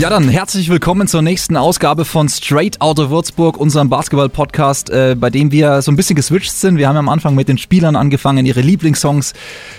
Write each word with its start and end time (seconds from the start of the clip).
Ja, 0.00 0.08
dann 0.08 0.30
herzlich 0.30 0.70
willkommen 0.70 1.08
zur 1.08 1.20
nächsten 1.20 1.58
Ausgabe 1.58 2.06
von 2.06 2.26
Straight 2.30 2.80
Outta 2.80 3.10
Würzburg, 3.10 3.58
unserem 3.58 3.90
Basketball-Podcast, 3.90 4.88
äh, 4.88 5.14
bei 5.14 5.28
dem 5.28 5.52
wir 5.52 5.82
so 5.82 5.92
ein 5.92 5.96
bisschen 5.96 6.16
geswitcht 6.16 6.52
sind. 6.52 6.78
Wir 6.78 6.88
haben 6.88 6.96
am 6.96 7.10
Anfang 7.10 7.34
mit 7.34 7.48
den 7.48 7.58
Spielern 7.58 7.96
angefangen, 7.96 8.46
ihre 8.46 8.62
Lieblingssongs 8.62 9.34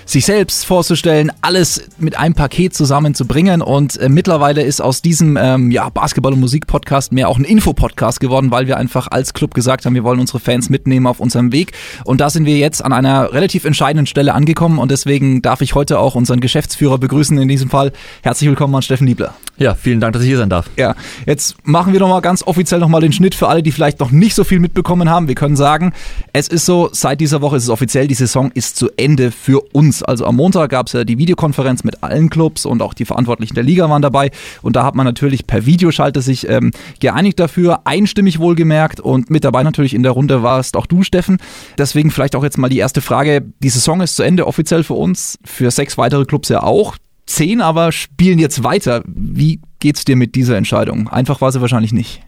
sich 0.06 0.28
selbst 0.28 0.68
vorzustellen, 0.68 1.32
alles 1.42 1.90
mit 1.98 2.20
einem 2.20 2.36
Paket 2.36 2.76
zusammenzubringen. 2.76 3.64
Und 3.64 3.98
äh, 3.98 4.10
mittlerweile 4.10 4.62
ist 4.62 4.80
aus 4.80 5.02
diesem 5.02 5.40
ähm, 5.42 5.72
ja, 5.72 5.90
Basketball- 5.90 6.34
und 6.34 6.40
Musik-Podcast 6.40 7.14
mehr 7.14 7.28
auch 7.28 7.40
ein 7.40 7.44
Info-Podcast 7.44 8.20
geworden, 8.20 8.52
weil 8.52 8.68
wir 8.68 8.78
einfach 8.78 9.08
als 9.08 9.34
Club 9.34 9.56
gesagt 9.56 9.88
haben, 9.88 9.96
wir 9.96 10.04
wollen 10.04 10.20
unsere 10.20 10.40
Fans 10.40 10.70
mitnehmen 10.70 11.08
auf 11.08 11.20
unserem 11.20 11.52
Weg. 11.52 11.72
Und 12.06 12.22
da 12.22 12.30
sind 12.30 12.46
wir 12.46 12.58
jetzt 12.58 12.86
an 12.86 12.94
einer 12.94 13.34
relativ 13.34 13.66
entscheidenden 13.66 14.06
Stelle 14.06 14.36
angekommen. 14.36 14.78
Und 14.78 14.92
deswegen 14.92 15.42
darf 15.42 15.62
ich 15.62 15.74
heute 15.74 15.98
auch 15.98 16.14
unseren 16.14 16.42
Geschäftsführer 16.42 17.00
begrüßen, 17.00 17.40
in 17.40 17.48
diesem 17.48 17.72
Fall. 17.72 17.92
Herzlich 18.22 18.52
willkommen 18.52 18.76
an 18.76 18.84
Steffen 18.84 19.08
Liebler. 19.08 19.34
Ja, 19.58 19.74
vielen 19.76 20.00
Dank, 20.00 20.11
dass 20.12 20.22
ich 20.22 20.30
hier 20.30 20.38
sein 20.38 20.50
darf. 20.50 20.70
Ja, 20.78 20.96
jetzt 21.26 21.56
machen 21.66 21.94
wir 21.94 22.00
nochmal 22.00 22.22
ganz 22.22 22.44
offiziell 22.44 22.80
nochmal 22.80 23.02
den 23.02 23.12
Schnitt 23.12 23.36
für 23.36 23.48
alle, 23.48 23.64
die 23.64 23.72
vielleicht 23.72 24.00
noch 24.00 24.12
nicht 24.12 24.36
so 24.36 24.44
viel 24.44 24.60
mitbekommen 24.60 25.10
haben. 25.10 25.28
Wir 25.28 25.36
können 25.36 25.56
sagen, 25.56 25.94
es 26.34 26.48
ist 26.48 26.66
so, 26.66 26.90
seit 26.92 27.22
dieser 27.22 27.42
Woche 27.42 27.58
ist 27.58 27.64
es 27.64 27.70
offiziell, 27.70 28.08
die 28.08 28.14
Saison 28.14 28.52
ist 28.54 28.76
zu 28.76 28.90
Ende 28.98 29.32
für 29.32 29.62
uns. 29.74 30.04
Also 30.04 30.26
am 30.26 30.36
Montag 30.36 30.72
gab 30.72 30.88
es 30.88 30.94
ja 30.94 31.04
die 31.04 31.18
Videokonferenz 31.18 31.84
mit 31.84 32.04
allen 32.04 32.30
Clubs 32.30 32.66
und 32.66 32.82
auch 32.82 32.94
die 32.94 33.06
Verantwortlichen 33.06 33.56
der 33.56 33.64
Liga 33.64 33.90
waren 33.90 34.02
dabei. 34.02 34.32
Und 34.62 34.76
da 34.76 34.84
hat 34.84 34.96
man 34.96 35.06
natürlich 35.06 35.48
per 35.48 35.66
Videoschalte 35.66 36.22
sich 36.22 36.48
ähm, 36.50 36.72
geeinigt 37.00 37.40
dafür, 37.40 37.82
einstimmig 37.86 38.40
wohlgemerkt. 38.40 39.00
Und 39.00 39.30
mit 39.30 39.44
dabei 39.44 39.64
natürlich 39.64 39.94
in 39.94 40.04
der 40.04 40.12
Runde 40.12 40.44
warst 40.44 40.76
auch 40.78 40.86
du, 40.86 41.04
Steffen. 41.04 41.38
Deswegen 41.78 42.12
vielleicht 42.12 42.36
auch 42.36 42.44
jetzt 42.44 42.58
mal 42.58 42.70
die 42.70 42.80
erste 42.80 43.02
Frage. 43.02 43.44
Die 43.62 43.70
Saison 43.70 44.02
ist 44.02 44.16
zu 44.16 44.24
Ende 44.24 44.48
offiziell 44.48 44.84
für 44.84 44.96
uns, 44.96 45.38
für 45.44 45.72
sechs 45.72 45.98
weitere 45.98 46.26
Clubs 46.26 46.50
ja 46.50 46.64
auch 46.64 46.96
zehn 47.32 47.62
aber 47.62 47.92
spielen 47.92 48.40
jetzt 48.40 48.64
weiter. 48.64 49.04
Wie 49.06 49.60
geht's 49.80 50.06
dir 50.06 50.16
mit 50.16 50.36
dieser 50.36 50.58
Entscheidung? 50.58 51.08
Einfach 51.08 51.42
war 51.42 51.52
sie 51.52 51.62
wahrscheinlich 51.62 51.94
nicht. 51.94 52.22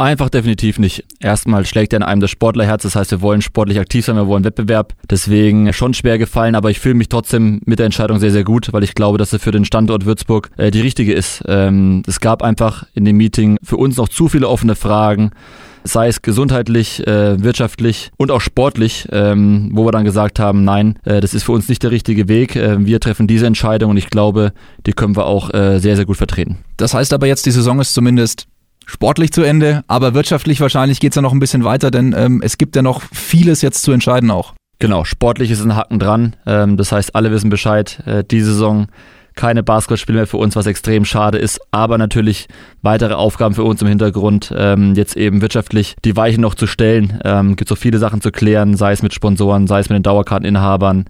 Einfach 0.00 0.30
definitiv 0.30 0.78
nicht. 0.78 1.04
Erstmal 1.18 1.66
schlägt 1.66 1.92
ja 1.92 1.96
in 1.96 2.04
einem 2.04 2.20
das 2.20 2.30
Sportlerherz, 2.30 2.84
das 2.84 2.94
heißt, 2.94 3.10
wir 3.10 3.20
wollen 3.20 3.42
sportlich 3.42 3.80
aktiv 3.80 4.04
sein, 4.04 4.14
wir 4.14 4.28
wollen 4.28 4.44
Wettbewerb. 4.44 4.94
Deswegen 5.10 5.72
schon 5.72 5.92
schwer 5.92 6.18
gefallen, 6.18 6.54
aber 6.54 6.70
ich 6.70 6.78
fühle 6.78 6.94
mich 6.94 7.08
trotzdem 7.08 7.60
mit 7.64 7.80
der 7.80 7.86
Entscheidung 7.86 8.20
sehr, 8.20 8.30
sehr 8.30 8.44
gut, 8.44 8.72
weil 8.72 8.84
ich 8.84 8.94
glaube, 8.94 9.18
dass 9.18 9.30
sie 9.30 9.40
für 9.40 9.50
den 9.50 9.64
Standort 9.64 10.04
Würzburg 10.04 10.50
äh, 10.56 10.70
die 10.70 10.82
richtige 10.82 11.12
ist. 11.12 11.42
Ähm, 11.48 12.04
es 12.06 12.20
gab 12.20 12.44
einfach 12.44 12.86
in 12.94 13.04
dem 13.04 13.16
Meeting 13.16 13.58
für 13.64 13.76
uns 13.76 13.96
noch 13.96 14.08
zu 14.08 14.28
viele 14.28 14.48
offene 14.48 14.76
Fragen 14.76 15.32
sei 15.88 16.08
es 16.08 16.22
gesundheitlich, 16.22 17.06
äh, 17.06 17.42
wirtschaftlich 17.42 18.10
und 18.16 18.30
auch 18.30 18.40
sportlich, 18.40 19.08
ähm, 19.10 19.70
wo 19.72 19.86
wir 19.86 19.92
dann 19.92 20.04
gesagt 20.04 20.38
haben, 20.38 20.64
nein, 20.64 20.98
äh, 21.04 21.20
das 21.20 21.34
ist 21.34 21.44
für 21.44 21.52
uns 21.52 21.68
nicht 21.68 21.82
der 21.82 21.90
richtige 21.90 22.28
Weg. 22.28 22.56
Äh, 22.56 22.84
wir 22.84 23.00
treffen 23.00 23.26
diese 23.26 23.46
Entscheidung 23.46 23.90
und 23.90 23.96
ich 23.96 24.10
glaube, 24.10 24.52
die 24.86 24.92
können 24.92 25.16
wir 25.16 25.26
auch 25.26 25.52
äh, 25.52 25.78
sehr, 25.78 25.96
sehr 25.96 26.04
gut 26.04 26.16
vertreten. 26.16 26.58
Das 26.76 26.94
heißt 26.94 27.12
aber 27.12 27.26
jetzt, 27.26 27.46
die 27.46 27.50
Saison 27.50 27.80
ist 27.80 27.94
zumindest 27.94 28.46
sportlich 28.86 29.32
zu 29.32 29.42
Ende, 29.42 29.82
aber 29.86 30.14
wirtschaftlich 30.14 30.60
wahrscheinlich 30.60 31.00
geht 31.00 31.12
es 31.12 31.16
ja 31.16 31.22
noch 31.22 31.32
ein 31.32 31.40
bisschen 31.40 31.64
weiter, 31.64 31.90
denn 31.90 32.14
ähm, 32.16 32.40
es 32.42 32.58
gibt 32.58 32.76
ja 32.76 32.82
noch 32.82 33.02
vieles 33.12 33.62
jetzt 33.62 33.82
zu 33.82 33.92
entscheiden 33.92 34.30
auch. 34.30 34.54
Genau, 34.80 35.04
sportlich 35.04 35.50
ist 35.50 35.64
ein 35.64 35.74
Haken 35.74 35.98
dran. 35.98 36.36
Ähm, 36.46 36.76
das 36.76 36.92
heißt, 36.92 37.14
alle 37.16 37.32
wissen 37.32 37.50
Bescheid. 37.50 38.00
Äh, 38.06 38.22
die 38.22 38.40
Saison 38.40 38.86
keine 39.38 39.62
Basketballspiele 39.62 40.18
mehr 40.18 40.26
für 40.26 40.36
uns, 40.36 40.56
was 40.56 40.66
extrem 40.66 41.04
schade 41.04 41.38
ist, 41.38 41.60
aber 41.70 41.96
natürlich 41.96 42.48
weitere 42.82 43.14
Aufgaben 43.14 43.54
für 43.54 43.62
uns 43.62 43.80
im 43.80 43.86
Hintergrund, 43.86 44.52
ähm, 44.54 44.94
jetzt 44.96 45.16
eben 45.16 45.40
wirtschaftlich 45.40 45.94
die 46.04 46.16
Weichen 46.16 46.40
noch 46.40 46.56
zu 46.56 46.66
stellen. 46.66 47.20
Ähm, 47.24 47.54
gibt 47.54 47.68
so 47.68 47.76
viele 47.76 47.98
Sachen 47.98 48.20
zu 48.20 48.32
klären, 48.32 48.76
sei 48.76 48.90
es 48.90 49.00
mit 49.00 49.14
Sponsoren, 49.14 49.68
sei 49.68 49.78
es 49.78 49.88
mit 49.88 49.96
den 49.96 50.02
Dauerkarteninhabern. 50.02 51.04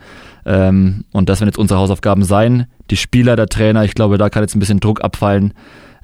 Ähm, 0.45 1.05
und 1.11 1.31
das 1.31 1.41
werden 1.41 1.48
jetzt 1.48 1.59
unsere 1.59 1.81
Hausaufgaben 1.81 2.23
sein. 2.23 2.67
Die 2.91 2.98
Spieler, 2.98 3.35
der 3.35 3.47
Trainer, 3.47 3.85
ich 3.85 3.95
glaube, 3.95 4.19
da 4.19 4.29
kann 4.29 4.42
jetzt 4.42 4.55
ein 4.55 4.61
bisschen 4.61 4.81
Druck 4.81 5.02
abfallen, 5.02 5.55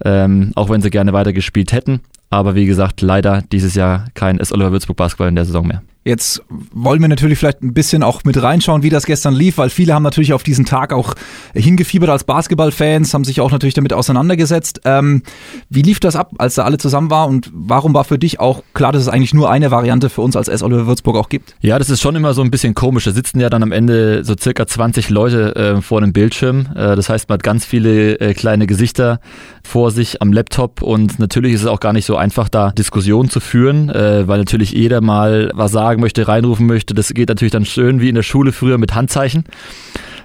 ähm, 0.03 0.53
auch 0.55 0.71
wenn 0.71 0.81
sie 0.81 0.89
gerne 0.89 1.13
weitergespielt 1.13 1.73
hätten. 1.73 2.01
Aber 2.31 2.55
wie 2.55 2.65
gesagt, 2.65 3.03
leider 3.03 3.43
dieses 3.53 3.75
Jahr 3.75 4.07
kein 4.15 4.41
S. 4.41 4.51
Oliver 4.51 4.73
Würzburg 4.73 4.97
Basketball 4.97 5.29
in 5.29 5.37
der 5.37 5.45
Saison 5.45 5.67
mehr. 5.67 5.83
Jetzt 6.05 6.43
wollen 6.51 7.01
wir 7.01 7.09
natürlich 7.09 7.39
vielleicht 7.39 7.63
ein 7.63 7.73
bisschen 7.73 8.03
auch 8.03 8.25
mit 8.25 8.41
reinschauen, 8.41 8.83
wie 8.83 8.91
das 8.91 9.07
gestern 9.07 9.33
lief, 9.33 9.57
weil 9.57 9.71
viele 9.71 9.95
haben 9.95 10.03
natürlich 10.03 10.35
auf 10.35 10.43
diesen 10.43 10.67
Tag 10.67 10.93
auch 10.93 11.15
hingefiebert 11.55 12.11
als 12.11 12.25
Basketballfans, 12.25 13.15
haben 13.15 13.25
sich 13.25 13.41
auch 13.41 13.51
natürlich 13.51 13.73
damit 13.73 13.95
auseinandergesetzt. 13.95 14.83
Ähm, 14.85 15.23
wie 15.71 15.81
lief 15.81 16.01
das 16.01 16.15
ab, 16.15 16.33
als 16.37 16.57
da 16.57 16.65
alle 16.65 16.77
zusammen 16.77 17.11
war 17.11 17.27
und 17.27 17.51
warum 17.55 17.95
war 17.95 18.05
für 18.05 18.19
dich 18.19 18.39
auch 18.39 18.63
klar, 18.75 18.93
dass 18.93 19.01
es 19.01 19.09
eigentlich 19.09 19.33
nur 19.33 19.51
eine 19.51 19.71
Variante 19.71 20.11
für 20.11 20.21
uns 20.21 20.37
als 20.37 20.49
S. 20.49 20.63
Oliver 20.63 20.87
Würzburg 20.87 21.17
auch 21.17 21.31
gibt? 21.31 21.57
Ja, 21.61 21.79
das 21.79 21.89
ist 21.89 22.03
schon 22.03 22.17
immer 22.17 22.35
so 22.35 22.43
ein 22.43 22.51
bisschen 22.51 22.75
komisch. 22.75 23.05
Da 23.05 23.13
sitzen 23.13 23.41
ja 23.41 23.49
dann 23.49 23.63
am 23.63 23.73
Ende 23.73 24.25
so 24.25 24.35
circa 24.39 24.67
20 24.67 25.09
Leute 25.09 25.57
äh, 25.57 25.81
vor 25.81 26.03
einem 26.03 26.13
Bildschirm. 26.13 26.69
Äh, 26.75 26.97
das 26.97 27.09
heißt, 27.09 27.31
man 27.31 27.37
hat 27.37 27.43
ganz 27.43 27.65
viele 27.65 28.21
äh, 28.21 28.35
kleine 28.35 28.67
Gesichter 28.67 29.21
vor 29.63 29.91
sich 29.91 30.21
am 30.21 30.35
Laptop 30.35 30.83
und 30.83 31.19
natürlich 31.19 31.55
ist 31.55 31.63
es 31.63 31.67
auch 31.67 31.81
gar 31.81 31.95
nicht 31.95 32.05
so 32.05 32.17
einfach, 32.17 32.51
da 32.51 32.73
Diskussionen 32.73 33.31
zu 33.31 33.41
führen, 33.41 33.89
äh, 33.89 34.29
weil 34.29 34.39
natürlich 34.39 34.73
jeder 34.73 35.01
mal 35.01 35.51
was 35.55 35.73
sagt 35.73 35.94
sagen 35.95 36.01
möchte, 36.01 36.27
reinrufen 36.27 36.67
möchte. 36.67 36.95
Das 36.95 37.13
geht 37.15 37.29
natürlich 37.29 37.53
dann 37.53 37.65
schön 37.65 38.01
wie 38.01 38.09
in 38.09 38.15
der 38.15 38.23
Schule 38.23 38.53
früher 38.53 38.79
mit 38.79 38.95
Handzeichen. 38.95 39.45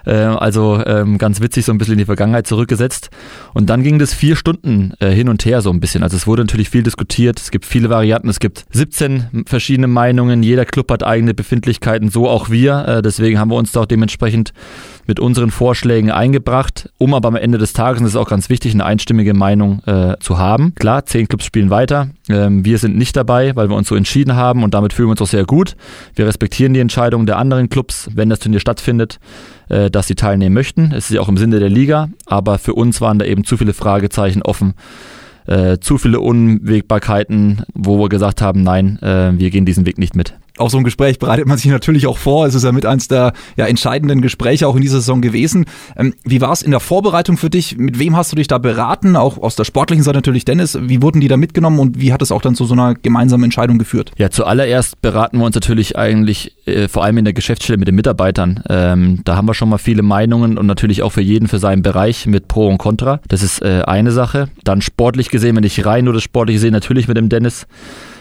Äh, 0.05 0.13
also 0.13 0.81
ähm, 0.85 1.17
ganz 1.17 1.41
witzig, 1.41 1.65
so 1.65 1.71
ein 1.71 1.77
bisschen 1.77 1.93
in 1.93 1.99
die 1.99 2.05
Vergangenheit 2.05 2.47
zurückgesetzt. 2.47 3.09
Und 3.53 3.69
dann 3.69 3.83
ging 3.83 3.99
das 3.99 4.13
vier 4.13 4.35
Stunden 4.35 4.93
äh, 4.99 5.11
hin 5.11 5.29
und 5.29 5.45
her 5.45 5.61
so 5.61 5.69
ein 5.69 5.79
bisschen. 5.79 6.03
Also 6.03 6.17
es 6.17 6.25
wurde 6.25 6.43
natürlich 6.43 6.69
viel 6.69 6.83
diskutiert, 6.83 7.39
es 7.39 7.51
gibt 7.51 7.65
viele 7.65 7.89
Varianten, 7.89 8.29
es 8.29 8.39
gibt 8.39 8.65
17 8.71 9.45
verschiedene 9.45 9.87
Meinungen, 9.87 10.41
jeder 10.41 10.65
Club 10.65 10.91
hat 10.91 11.03
eigene 11.03 11.33
Befindlichkeiten, 11.33 12.09
so 12.09 12.27
auch 12.27 12.49
wir. 12.49 12.87
Äh, 12.87 13.01
deswegen 13.01 13.39
haben 13.39 13.51
wir 13.51 13.57
uns 13.57 13.71
da 13.71 13.81
auch 13.81 13.85
dementsprechend 13.85 14.53
mit 15.09 15.19
unseren 15.19 15.49
Vorschlägen 15.49 16.11
eingebracht, 16.11 16.91
um 16.99 17.15
aber 17.15 17.29
am 17.29 17.35
Ende 17.35 17.57
des 17.57 17.73
Tages, 17.73 17.99
und 17.99 18.03
das 18.05 18.13
ist 18.13 18.15
auch 18.15 18.29
ganz 18.29 18.47
wichtig, 18.47 18.75
eine 18.75 18.85
einstimmige 18.85 19.33
Meinung 19.33 19.81
äh, 19.87 20.15
zu 20.19 20.37
haben. 20.37 20.75
Klar, 20.75 21.03
zehn 21.07 21.27
Clubs 21.27 21.45
spielen 21.45 21.71
weiter. 21.71 22.09
Ähm, 22.29 22.63
wir 22.63 22.77
sind 22.77 22.95
nicht 22.95 23.17
dabei, 23.17 23.55
weil 23.55 23.69
wir 23.69 23.75
uns 23.75 23.87
so 23.87 23.95
entschieden 23.95 24.35
haben 24.35 24.63
und 24.63 24.75
damit 24.75 24.93
fühlen 24.93 25.07
wir 25.07 25.11
uns 25.11 25.21
auch 25.23 25.27
sehr 25.27 25.45
gut. 25.45 25.75
Wir 26.13 26.27
respektieren 26.27 26.75
die 26.75 26.79
Entscheidung 26.79 27.25
der 27.25 27.39
anderen 27.39 27.69
Clubs, 27.69 28.07
wenn 28.13 28.29
das 28.29 28.37
Turnier 28.37 28.59
stattfindet, 28.59 29.19
äh, 29.69 29.89
dass 29.89 30.05
sie 30.05 30.15
teilnehmen 30.15 30.53
möchten. 30.53 30.91
Es 30.91 31.09
ist 31.09 31.15
ja 31.15 31.21
auch 31.21 31.27
im 31.27 31.37
Sinne 31.37 31.59
der 31.59 31.69
Liga, 31.69 32.09
aber 32.27 32.59
für 32.59 32.75
uns 32.75 33.01
waren 33.01 33.17
da 33.17 33.25
eben 33.25 33.43
zu 33.43 33.57
viele 33.57 33.73
Fragezeichen 33.73 34.43
offen. 34.43 34.75
Äh, 35.47 35.79
zu 35.79 35.97
viele 35.97 36.19
Unwägbarkeiten, 36.19 37.63
wo 37.73 37.97
wir 37.97 38.09
gesagt 38.09 38.43
haben, 38.43 38.61
nein, 38.61 38.99
äh, 39.01 39.31
wir 39.35 39.49
gehen 39.49 39.65
diesen 39.65 39.87
Weg 39.87 39.97
nicht 39.97 40.15
mit 40.15 40.35
auch 40.59 40.69
so 40.69 40.77
ein 40.77 40.83
Gespräch 40.83 41.19
bereitet 41.19 41.47
man 41.47 41.57
sich 41.57 41.71
natürlich 41.71 42.07
auch 42.07 42.17
vor. 42.17 42.45
Es 42.45 42.55
ist 42.55 42.63
ja 42.63 42.71
mit 42.71 42.85
eins 42.85 43.07
der 43.07 43.33
ja, 43.55 43.65
entscheidenden 43.65 44.21
Gespräche 44.21 44.67
auch 44.67 44.75
in 44.75 44.81
dieser 44.81 44.97
Saison 44.97 45.21
gewesen. 45.21 45.65
Ähm, 45.95 46.13
wie 46.23 46.41
war 46.41 46.51
es 46.51 46.61
in 46.61 46.71
der 46.71 46.79
Vorbereitung 46.79 47.37
für 47.37 47.49
dich? 47.49 47.77
Mit 47.77 47.99
wem 47.99 48.15
hast 48.15 48.31
du 48.31 48.35
dich 48.35 48.47
da 48.47 48.57
beraten? 48.57 49.15
Auch 49.15 49.37
aus 49.37 49.55
der 49.55 49.63
sportlichen 49.63 50.03
Seite 50.03 50.17
natürlich 50.17 50.45
Dennis. 50.45 50.77
Wie 50.81 51.01
wurden 51.01 51.21
die 51.21 51.27
da 51.27 51.37
mitgenommen 51.37 51.79
und 51.79 51.99
wie 51.99 52.13
hat 52.13 52.21
es 52.21 52.31
auch 52.31 52.41
dann 52.41 52.55
zu 52.55 52.65
so 52.65 52.73
einer 52.73 52.93
gemeinsamen 52.95 53.45
Entscheidung 53.45 53.77
geführt? 53.77 54.11
Ja, 54.17 54.29
zuallererst 54.29 55.01
beraten 55.01 55.37
wir 55.39 55.45
uns 55.45 55.55
natürlich 55.55 55.97
eigentlich 55.97 56.55
äh, 56.65 56.87
vor 56.87 57.03
allem 57.03 57.17
in 57.17 57.25
der 57.25 57.33
Geschäftsstelle 57.33 57.77
mit 57.77 57.87
den 57.87 57.95
Mitarbeitern. 57.95 58.63
Ähm, 58.69 59.21
da 59.25 59.35
haben 59.35 59.47
wir 59.47 59.53
schon 59.53 59.69
mal 59.69 59.77
viele 59.77 60.01
Meinungen 60.01 60.57
und 60.57 60.65
natürlich 60.65 61.03
auch 61.03 61.11
für 61.11 61.21
jeden 61.21 61.47
für 61.47 61.59
seinen 61.59 61.81
Bereich 61.81 62.27
mit 62.27 62.47
Pro 62.47 62.67
und 62.67 62.77
Contra. 62.77 63.19
Das 63.27 63.43
ist 63.43 63.61
äh, 63.61 63.83
eine 63.85 64.11
Sache. 64.11 64.49
Dann 64.63 64.81
sportlich 64.81 65.29
gesehen, 65.29 65.55
wenn 65.55 65.63
ich 65.63 65.85
rein 65.85 66.05
nur 66.05 66.13
das 66.13 66.23
Sportliche 66.23 66.59
sehe, 66.59 66.71
natürlich 66.71 67.07
mit 67.07 67.17
dem 67.17 67.29
Dennis. 67.29 67.67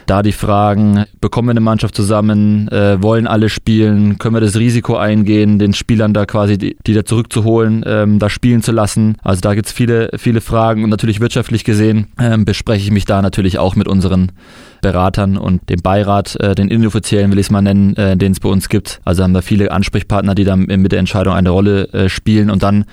Da 0.08 0.22
die 0.22 0.32
Fragen, 0.32 1.04
bekommen 1.20 1.48
wir 1.48 1.50
eine 1.50 1.60
Mannschaft 1.60 1.94
zusammen, 1.94 2.66
äh, 2.68 3.02
wollen 3.02 3.26
alle 3.26 3.50
spielen, 3.50 4.16
können 4.16 4.36
wir 4.36 4.40
das 4.40 4.56
Risiko 4.56 4.96
eingehen, 4.96 5.58
den 5.58 5.74
Spielern 5.74 6.14
da 6.14 6.24
quasi 6.24 6.56
die, 6.56 6.78
die 6.86 6.94
da 6.94 7.04
zurückzuholen, 7.04 7.84
ähm, 7.86 8.18
da 8.18 8.30
spielen 8.30 8.62
zu 8.62 8.72
lassen. 8.72 9.18
Also 9.22 9.42
da 9.42 9.54
gibt's 9.54 9.70
viele, 9.70 10.08
viele 10.16 10.40
Fragen 10.40 10.82
und 10.82 10.88
natürlich 10.88 11.20
wirtschaftlich 11.20 11.62
gesehen 11.62 12.06
ähm, 12.18 12.46
bespreche 12.46 12.84
ich 12.84 12.90
mich 12.90 13.04
da 13.04 13.20
natürlich 13.20 13.58
auch 13.58 13.76
mit 13.76 13.86
unseren 13.86 14.32
Beratern 14.80 15.36
und 15.36 15.68
dem 15.68 15.82
Beirat, 15.82 16.36
äh, 16.40 16.54
den 16.54 16.68
inoffiziellen 16.68 17.30
will 17.30 17.38
ich 17.38 17.48
es 17.48 17.50
mal 17.50 17.60
nennen, 17.60 17.94
äh, 17.96 18.16
den 18.16 18.32
es 18.32 18.40
bei 18.40 18.48
uns 18.48 18.70
gibt. 18.70 19.02
Also 19.04 19.22
haben 19.22 19.34
da 19.34 19.42
viele 19.42 19.72
Ansprechpartner, 19.72 20.34
die 20.34 20.44
dann 20.44 20.60
mit 20.60 20.90
der 20.90 21.00
Entscheidung 21.00 21.34
eine 21.34 21.50
Rolle 21.50 21.92
äh, 21.92 22.08
spielen 22.08 22.48
und 22.48 22.62
dann 22.62 22.86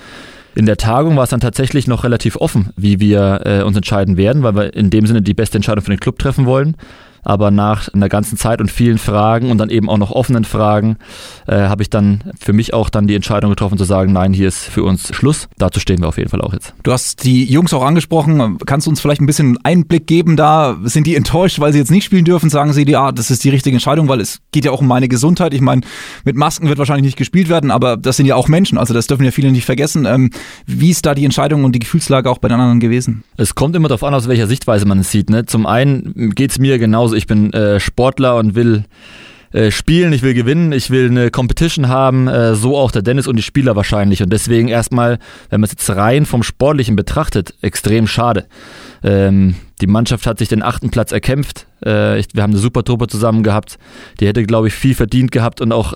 in 0.55 0.65
der 0.65 0.77
Tagung 0.77 1.15
war 1.17 1.23
es 1.23 1.29
dann 1.29 1.41
tatsächlich 1.41 1.87
noch 1.87 2.03
relativ 2.03 2.37
offen, 2.37 2.71
wie 2.77 2.99
wir 2.99 3.41
äh, 3.45 3.61
uns 3.61 3.75
entscheiden 3.75 4.17
werden, 4.17 4.41
weil 4.43 4.55
wir 4.55 4.73
in 4.73 4.89
dem 4.89 5.05
Sinne 5.05 5.21
die 5.21 5.33
beste 5.33 5.57
Entscheidung 5.57 5.83
für 5.83 5.91
den 5.91 5.99
Club 5.99 6.17
treffen 6.17 6.45
wollen 6.45 6.75
aber 7.25 7.51
nach 7.51 7.89
einer 7.89 8.07
ganzen 8.07 8.37
Zeit 8.37 8.61
und 8.61 8.71
vielen 8.71 8.97
Fragen 8.97 9.51
und 9.51 9.57
dann 9.57 9.69
eben 9.69 9.89
auch 9.89 9.97
noch 9.97 10.11
offenen 10.11 10.45
Fragen 10.45 10.97
äh, 11.47 11.55
habe 11.55 11.81
ich 11.81 11.89
dann 11.89 12.23
für 12.39 12.53
mich 12.53 12.73
auch 12.73 12.89
dann 12.89 13.07
die 13.07 13.15
Entscheidung 13.15 13.49
getroffen 13.49 13.77
zu 13.77 13.83
sagen, 13.83 14.13
nein, 14.13 14.31
hier 14.31 14.47
ist 14.47 14.59
für 14.59 14.83
uns 14.83 15.13
Schluss. 15.13 15.49
Dazu 15.57 15.79
stehen 15.79 16.01
wir 16.01 16.07
auf 16.07 16.17
jeden 16.17 16.29
Fall 16.29 16.41
auch 16.41 16.53
jetzt. 16.53 16.73
Du 16.83 16.91
hast 16.91 17.23
die 17.23 17.43
Jungs 17.45 17.73
auch 17.73 17.83
angesprochen. 17.83 18.57
Kannst 18.65 18.87
du 18.87 18.91
uns 18.91 19.01
vielleicht 19.01 19.21
ein 19.21 19.25
bisschen 19.25 19.57
Einblick 19.63 20.07
geben 20.07 20.37
da? 20.37 20.77
Sind 20.83 21.07
die 21.07 21.15
enttäuscht, 21.15 21.59
weil 21.59 21.73
sie 21.73 21.79
jetzt 21.79 21.91
nicht 21.91 22.05
spielen 22.05 22.25
dürfen? 22.25 22.49
Sagen 22.49 22.73
sie, 22.73 22.87
ja, 22.87 23.11
das 23.11 23.31
ist 23.31 23.43
die 23.43 23.49
richtige 23.49 23.75
Entscheidung, 23.75 24.07
weil 24.07 24.21
es 24.21 24.39
geht 24.51 24.65
ja 24.65 24.71
auch 24.71 24.81
um 24.81 24.87
meine 24.87 25.07
Gesundheit. 25.07 25.53
Ich 25.53 25.61
meine, 25.61 25.81
mit 26.23 26.35
Masken 26.35 26.69
wird 26.69 26.77
wahrscheinlich 26.77 27.05
nicht 27.05 27.17
gespielt 27.17 27.49
werden, 27.49 27.71
aber 27.71 27.97
das 27.97 28.17
sind 28.17 28.27
ja 28.27 28.35
auch 28.35 28.47
Menschen. 28.47 28.77
Also 28.77 28.93
das 28.93 29.07
dürfen 29.07 29.23
ja 29.23 29.31
viele 29.31 29.51
nicht 29.51 29.65
vergessen. 29.65 30.05
Ähm, 30.05 30.29
wie 30.67 30.91
ist 30.91 31.05
da 31.05 31.15
die 31.15 31.25
Entscheidung 31.25 31.63
und 31.63 31.73
die 31.73 31.79
Gefühlslage 31.79 32.29
auch 32.29 32.37
bei 32.37 32.49
den 32.49 32.59
anderen 32.59 32.79
gewesen? 32.79 33.23
Es 33.35 33.55
kommt 33.55 33.75
immer 33.75 33.87
darauf 33.87 34.03
an, 34.03 34.13
aus 34.13 34.27
welcher 34.27 34.47
Sichtweise 34.47 34.85
man 34.85 34.99
es 34.99 35.09
sieht. 35.11 35.31
Ne? 35.31 35.45
Zum 35.45 35.65
einen 35.65 36.31
geht 36.35 36.51
es 36.51 36.59
mir 36.59 36.77
genauso 36.77 37.14
ich 37.15 37.27
bin 37.27 37.51
äh, 37.53 37.79
Sportler 37.79 38.35
und 38.37 38.55
will 38.55 38.85
äh, 39.55 39.71
spielen, 39.71 40.11
ich 40.11 40.21
will 40.21 40.33
gewinnen, 40.33 40.73
ich 40.73 40.89
will 40.89 41.09
eine 41.09 41.31
Competition 41.31 41.87
haben, 41.87 42.27
äh, 42.27 42.55
so 42.55 42.77
auch 42.77 42.91
der 42.91 43.01
Dennis 43.01 43.25
und 43.25 43.37
die 43.37 43.41
Spieler 43.41 43.75
wahrscheinlich. 43.77 44.21
Und 44.21 44.33
deswegen 44.33 44.67
erstmal, 44.67 45.17
wenn 45.49 45.61
man 45.61 45.65
es 45.65 45.71
jetzt 45.71 45.89
rein 45.89 46.25
vom 46.25 46.43
Sportlichen 46.43 46.97
betrachtet, 46.97 47.53
extrem 47.61 48.05
schade. 48.05 48.47
Ähm, 49.01 49.55
die 49.79 49.87
Mannschaft 49.87 50.27
hat 50.27 50.39
sich 50.39 50.49
den 50.49 50.61
achten 50.61 50.89
Platz 50.89 51.13
erkämpft. 51.13 51.67
Äh, 51.81 52.21
wir 52.33 52.43
haben 52.43 52.51
eine 52.51 52.59
super 52.59 52.83
Truppe 52.83 53.07
zusammen 53.07 53.43
gehabt. 53.43 53.77
Die 54.19 54.27
hätte, 54.27 54.43
glaube 54.43 54.67
ich, 54.67 54.73
viel 54.73 54.93
verdient 54.93 55.31
gehabt 55.31 55.61
und 55.61 55.71
auch 55.71 55.93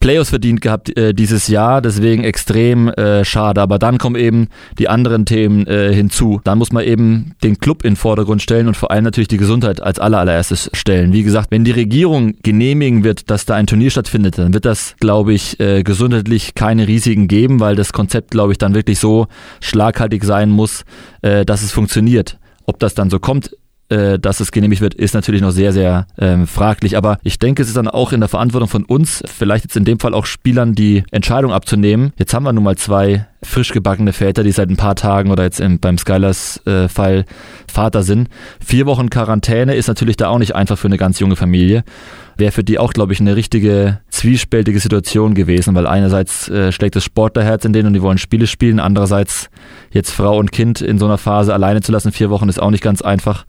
Playoffs 0.00 0.30
verdient 0.30 0.62
gehabt 0.62 0.96
äh, 0.96 1.12
dieses 1.12 1.46
Jahr, 1.48 1.82
deswegen 1.82 2.24
extrem 2.24 2.88
äh, 2.88 3.22
schade. 3.22 3.60
Aber 3.60 3.78
dann 3.78 3.98
kommen 3.98 4.16
eben 4.16 4.48
die 4.78 4.88
anderen 4.88 5.26
Themen 5.26 5.66
äh, 5.66 5.92
hinzu. 5.92 6.40
Dann 6.42 6.56
muss 6.56 6.72
man 6.72 6.84
eben 6.84 7.34
den 7.44 7.58
Club 7.58 7.84
in 7.84 7.90
den 7.90 7.96
Vordergrund 7.96 8.40
stellen 8.40 8.66
und 8.66 8.78
vor 8.78 8.90
allem 8.90 9.04
natürlich 9.04 9.28
die 9.28 9.36
Gesundheit 9.36 9.82
als 9.82 9.98
allererstes 9.98 10.70
stellen. 10.72 11.12
Wie 11.12 11.22
gesagt, 11.22 11.50
wenn 11.50 11.64
die 11.64 11.70
Regierung 11.70 12.34
genehmigen 12.42 13.04
wird, 13.04 13.30
dass 13.30 13.44
da 13.44 13.56
ein 13.56 13.66
Turnier 13.66 13.90
stattfindet, 13.90 14.38
dann 14.38 14.54
wird 14.54 14.64
das, 14.64 14.96
glaube 15.00 15.34
ich, 15.34 15.60
äh, 15.60 15.82
gesundheitlich 15.82 16.54
keine 16.54 16.88
Risiken 16.88 17.28
geben, 17.28 17.60
weil 17.60 17.76
das 17.76 17.92
Konzept, 17.92 18.30
glaube 18.30 18.52
ich, 18.52 18.58
dann 18.58 18.74
wirklich 18.74 18.98
so 18.98 19.26
schlaghaltig 19.60 20.24
sein 20.24 20.48
muss, 20.48 20.84
äh, 21.20 21.44
dass 21.44 21.62
es 21.62 21.72
funktioniert. 21.72 22.38
Ob 22.64 22.78
das 22.78 22.94
dann 22.94 23.10
so 23.10 23.18
kommt, 23.18 23.50
äh, 23.90 24.18
dass 24.18 24.40
es 24.40 24.52
genehmigt 24.52 24.80
wird, 24.80 24.94
ist 24.94 25.14
natürlich 25.14 25.42
noch 25.42 25.50
sehr, 25.50 25.72
sehr 25.72 26.06
ähm, 26.18 26.46
fraglich. 26.46 26.96
Aber 26.96 27.18
ich 27.22 27.38
denke, 27.38 27.62
es 27.62 27.68
ist 27.68 27.76
dann 27.76 27.88
auch 27.88 28.12
in 28.12 28.20
der 28.20 28.28
Verantwortung 28.28 28.68
von 28.68 28.84
uns, 28.84 29.22
vielleicht 29.26 29.64
jetzt 29.64 29.76
in 29.76 29.84
dem 29.84 29.98
Fall 29.98 30.14
auch 30.14 30.26
Spielern, 30.26 30.74
die 30.74 31.04
Entscheidung 31.10 31.52
abzunehmen. 31.52 32.12
Jetzt 32.16 32.32
haben 32.32 32.44
wir 32.44 32.52
nun 32.52 32.64
mal 32.64 32.76
zwei 32.76 33.26
frisch 33.42 33.72
gebackene 33.72 34.12
Väter, 34.12 34.42
die 34.42 34.52
seit 34.52 34.68
ein 34.68 34.76
paar 34.76 34.94
Tagen 34.94 35.30
oder 35.30 35.44
jetzt 35.44 35.60
im, 35.60 35.80
beim 35.80 35.96
Skylers-Fall 35.96 37.18
äh, 37.20 37.24
Vater 37.72 38.02
sind. 38.02 38.28
Vier 38.64 38.86
Wochen 38.86 39.08
Quarantäne 39.08 39.74
ist 39.74 39.88
natürlich 39.88 40.16
da 40.16 40.28
auch 40.28 40.38
nicht 40.38 40.54
einfach 40.54 40.78
für 40.78 40.88
eine 40.88 40.98
ganz 40.98 41.18
junge 41.20 41.36
Familie. 41.36 41.84
Wäre 42.36 42.52
für 42.52 42.64
die 42.64 42.78
auch, 42.78 42.92
glaube 42.92 43.12
ich, 43.12 43.20
eine 43.20 43.36
richtige 43.36 44.00
zwiespältige 44.10 44.78
Situation 44.78 45.34
gewesen, 45.34 45.74
weil 45.74 45.86
einerseits 45.86 46.48
äh, 46.48 46.70
schlägt 46.72 46.96
das 46.96 47.04
Sportlerherz 47.04 47.64
in 47.64 47.72
denen 47.72 47.88
und 47.88 47.94
die 47.94 48.02
wollen 48.02 48.18
Spiele 48.18 48.46
spielen, 48.46 48.78
andererseits 48.78 49.48
jetzt 49.90 50.10
Frau 50.10 50.38
und 50.38 50.52
Kind 50.52 50.80
in 50.80 50.98
so 50.98 51.06
einer 51.06 51.18
Phase 51.18 51.54
alleine 51.54 51.80
zu 51.80 51.92
lassen, 51.92 52.12
vier 52.12 52.30
Wochen 52.30 52.48
ist 52.48 52.60
auch 52.60 52.70
nicht 52.70 52.82
ganz 52.82 53.02
einfach. 53.02 53.46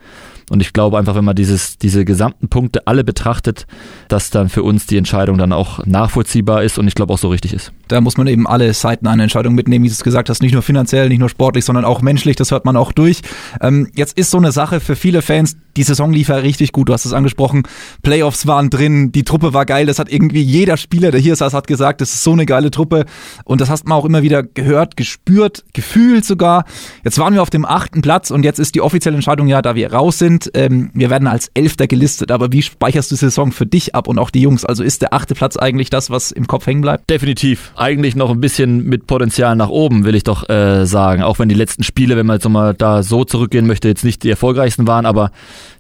Und 0.52 0.60
ich 0.60 0.74
glaube 0.74 0.98
einfach, 0.98 1.16
wenn 1.16 1.24
man 1.24 1.34
dieses, 1.34 1.78
diese 1.78 2.04
gesamten 2.04 2.50
Punkte 2.50 2.86
alle 2.86 3.06
betrachtet, 3.06 3.68
dass 4.10 4.32
dann 4.32 4.50
für 4.50 4.64
uns 4.64 4.86
die 4.86 4.98
Entscheidung 4.98 5.38
dann 5.38 5.54
auch 5.54 5.86
nachvollziehbar 5.86 6.62
ist 6.62 6.78
und 6.78 6.90
ich 6.90 6.94
glaube 6.94 7.14
auch 7.14 7.18
so 7.18 7.30
richtig 7.30 7.54
ist. 7.54 7.72
Da 7.88 8.02
muss 8.02 8.18
man 8.18 8.28
eben 8.28 8.46
alle 8.46 8.74
Seiten 8.74 9.08
einer 9.08 9.24
Entscheidung 9.24 9.56
mitnehmen, 9.56 9.86
wie 9.86 9.88
du 9.88 9.94
es 9.94 10.04
gesagt 10.04 10.30
hast, 10.30 10.42
nicht 10.42 10.52
nur 10.52 10.62
finanziell, 10.62 11.08
nicht 11.08 11.20
nur 11.20 11.30
sportlich, 11.30 11.64
sondern 11.64 11.86
auch 11.86 12.02
menschlich, 12.02 12.36
das 12.36 12.52
hört 12.52 12.66
man 12.66 12.76
auch 12.76 12.92
durch. 12.92 13.22
Ähm, 13.62 13.88
jetzt 13.96 14.18
ist 14.18 14.30
so 14.30 14.40
eine 14.40 14.52
Sache 14.52 14.82
für 14.82 14.98
viele 14.98 15.22
Fans, 15.22 15.56
die 15.78 15.84
Saison 15.84 16.12
lief 16.12 16.28
ja 16.28 16.36
richtig 16.36 16.74
gut, 16.74 16.90
du 16.90 16.94
hast 16.94 17.06
es 17.06 17.14
angesprochen, 17.14 17.64
Playoffs 18.04 18.46
waren 18.46 18.70
drin, 18.70 19.14
die 19.14 19.24
Truppe 19.24 19.54
war 19.54 19.66
geil, 19.66 19.86
das 19.86 20.00
hat 20.00 20.12
irgendwie 20.12 20.42
jeder 20.42 20.76
Spieler, 20.76 21.12
der 21.12 21.22
hier 21.22 21.36
saß, 21.38 21.54
hat 21.54 21.68
gesagt, 21.68 22.02
das 22.02 22.14
ist 22.14 22.24
so 22.26 22.34
eine 22.34 22.46
geile 22.46 22.72
Truppe 22.72 23.06
und 23.46 23.62
das 23.62 23.70
hast 23.70 23.88
man 23.88 23.98
auch 23.98 24.06
immer 24.06 24.22
wieder 24.22 24.44
gehört, 24.44 24.98
gespürt, 24.98 25.64
gefühlt 25.72 26.26
sogar. 26.26 26.66
Jetzt 27.06 27.18
waren 27.20 27.34
wir 27.34 27.42
auf 27.42 27.50
dem 27.50 27.66
achten 27.66 28.02
Platz 28.02 28.32
und 28.32 28.44
jetzt 28.44 28.60
ist 28.60 28.76
die 28.76 28.82
offizielle 28.82 29.16
Entscheidung 29.16 29.48
ja, 29.48 29.62
da 29.62 29.76
wir 29.76 29.94
raus 29.94 30.20
sind, 30.20 30.41
sind. 30.44 30.52
Ähm, 30.56 30.92
wir 30.94 31.10
werden 31.10 31.28
als 31.28 31.50
Elfter 31.54 31.88
gelistet, 31.88 32.32
aber 32.32 32.52
wie 32.52 32.62
speicherst 32.62 33.12
du 33.12 33.16
die 33.16 33.20
Saison 33.20 33.52
für 33.52 33.66
dich 33.66 33.96
ab 33.96 34.08
und 34.08 34.20
auch 34.20 34.30
die 34.30 34.42
Jungs? 34.42 34.66
Also 34.66 34.84
ist 34.84 35.02
der 35.02 35.14
achte 35.14 35.36
Platz 35.36 35.58
eigentlich 35.58 35.90
das, 35.90 36.10
was 36.10 36.32
im 36.32 36.48
Kopf 36.48 36.68
hängen 36.68 36.82
bleibt? 36.82 37.10
Definitiv. 37.10 37.72
Eigentlich 37.76 38.16
noch 38.16 38.30
ein 38.30 38.42
bisschen 38.42 38.86
mit 38.86 39.08
Potenzial 39.08 39.56
nach 39.56 39.70
oben, 39.70 40.06
will 40.06 40.16
ich 40.16 40.24
doch 40.24 40.50
äh, 40.50 40.86
sagen. 40.86 41.24
Auch 41.24 41.40
wenn 41.40 41.50
die 41.50 41.56
letzten 41.56 41.84
Spiele, 41.84 42.18
wenn 42.18 42.26
man 42.26 42.38
jetzt 42.38 42.44
nochmal 42.44 42.74
da 42.74 43.04
so 43.04 43.24
zurückgehen 43.24 43.68
möchte, 43.68 43.88
jetzt 43.88 44.04
nicht 44.04 44.24
die 44.24 44.30
erfolgreichsten 44.30 44.88
waren, 44.88 45.06
aber 45.06 45.32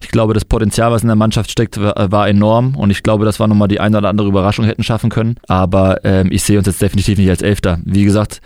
ich 0.01 0.09
glaube, 0.09 0.33
das 0.33 0.45
Potenzial, 0.45 0.91
was 0.91 1.01
in 1.01 1.07
der 1.07 1.15
Mannschaft 1.15 1.51
steckt, 1.51 1.79
war, 1.79 2.11
war 2.11 2.27
enorm 2.27 2.75
und 2.75 2.89
ich 2.89 3.03
glaube, 3.03 3.25
das 3.25 3.39
war 3.39 3.47
nochmal 3.47 3.67
die 3.67 3.79
eine 3.79 3.97
oder 3.97 4.09
andere 4.09 4.27
Überraschung 4.27 4.65
hätten 4.65 4.83
schaffen 4.83 5.09
können. 5.09 5.35
Aber 5.47 6.03
ähm, 6.03 6.29
ich 6.31 6.43
sehe 6.43 6.57
uns 6.57 6.67
jetzt 6.67 6.81
definitiv 6.81 7.17
nicht 7.17 7.29
als 7.29 7.41
Elfter. 7.41 7.79
Wie 7.85 8.03
gesagt, 8.03 8.41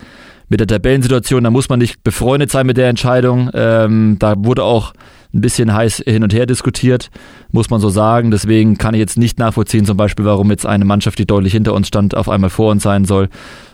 mit 0.48 0.60
der 0.60 0.66
Tabellensituation, 0.66 1.42
da 1.42 1.50
muss 1.50 1.68
man 1.68 1.78
nicht 1.78 2.04
befreundet 2.04 2.50
sein 2.50 2.66
mit 2.66 2.76
der 2.76 2.88
Entscheidung. 2.88 3.50
Ähm, 3.52 4.16
da 4.18 4.34
wurde 4.38 4.62
auch 4.62 4.92
ein 5.36 5.40
bisschen 5.40 5.72
heiß 5.72 6.02
hin 6.06 6.22
und 6.22 6.32
her 6.32 6.46
diskutiert, 6.46 7.10
muss 7.52 7.70
man 7.70 7.80
so 7.80 7.88
sagen. 7.88 8.30
Deswegen 8.30 8.78
kann 8.78 8.94
ich 8.94 9.00
jetzt 9.00 9.18
nicht 9.18 9.38
nachvollziehen, 9.38 9.84
zum 9.84 9.96
Beispiel, 9.96 10.24
warum 10.24 10.50
jetzt 10.50 10.66
eine 10.66 10.84
Mannschaft, 10.84 11.18
die 11.18 11.26
deutlich 11.26 11.52
hinter 11.52 11.74
uns 11.74 11.88
stand, 11.88 12.16
auf 12.16 12.28
einmal 12.28 12.50
vor 12.50 12.70
uns 12.70 12.82
sein 12.82 13.04
soll. 13.04 13.28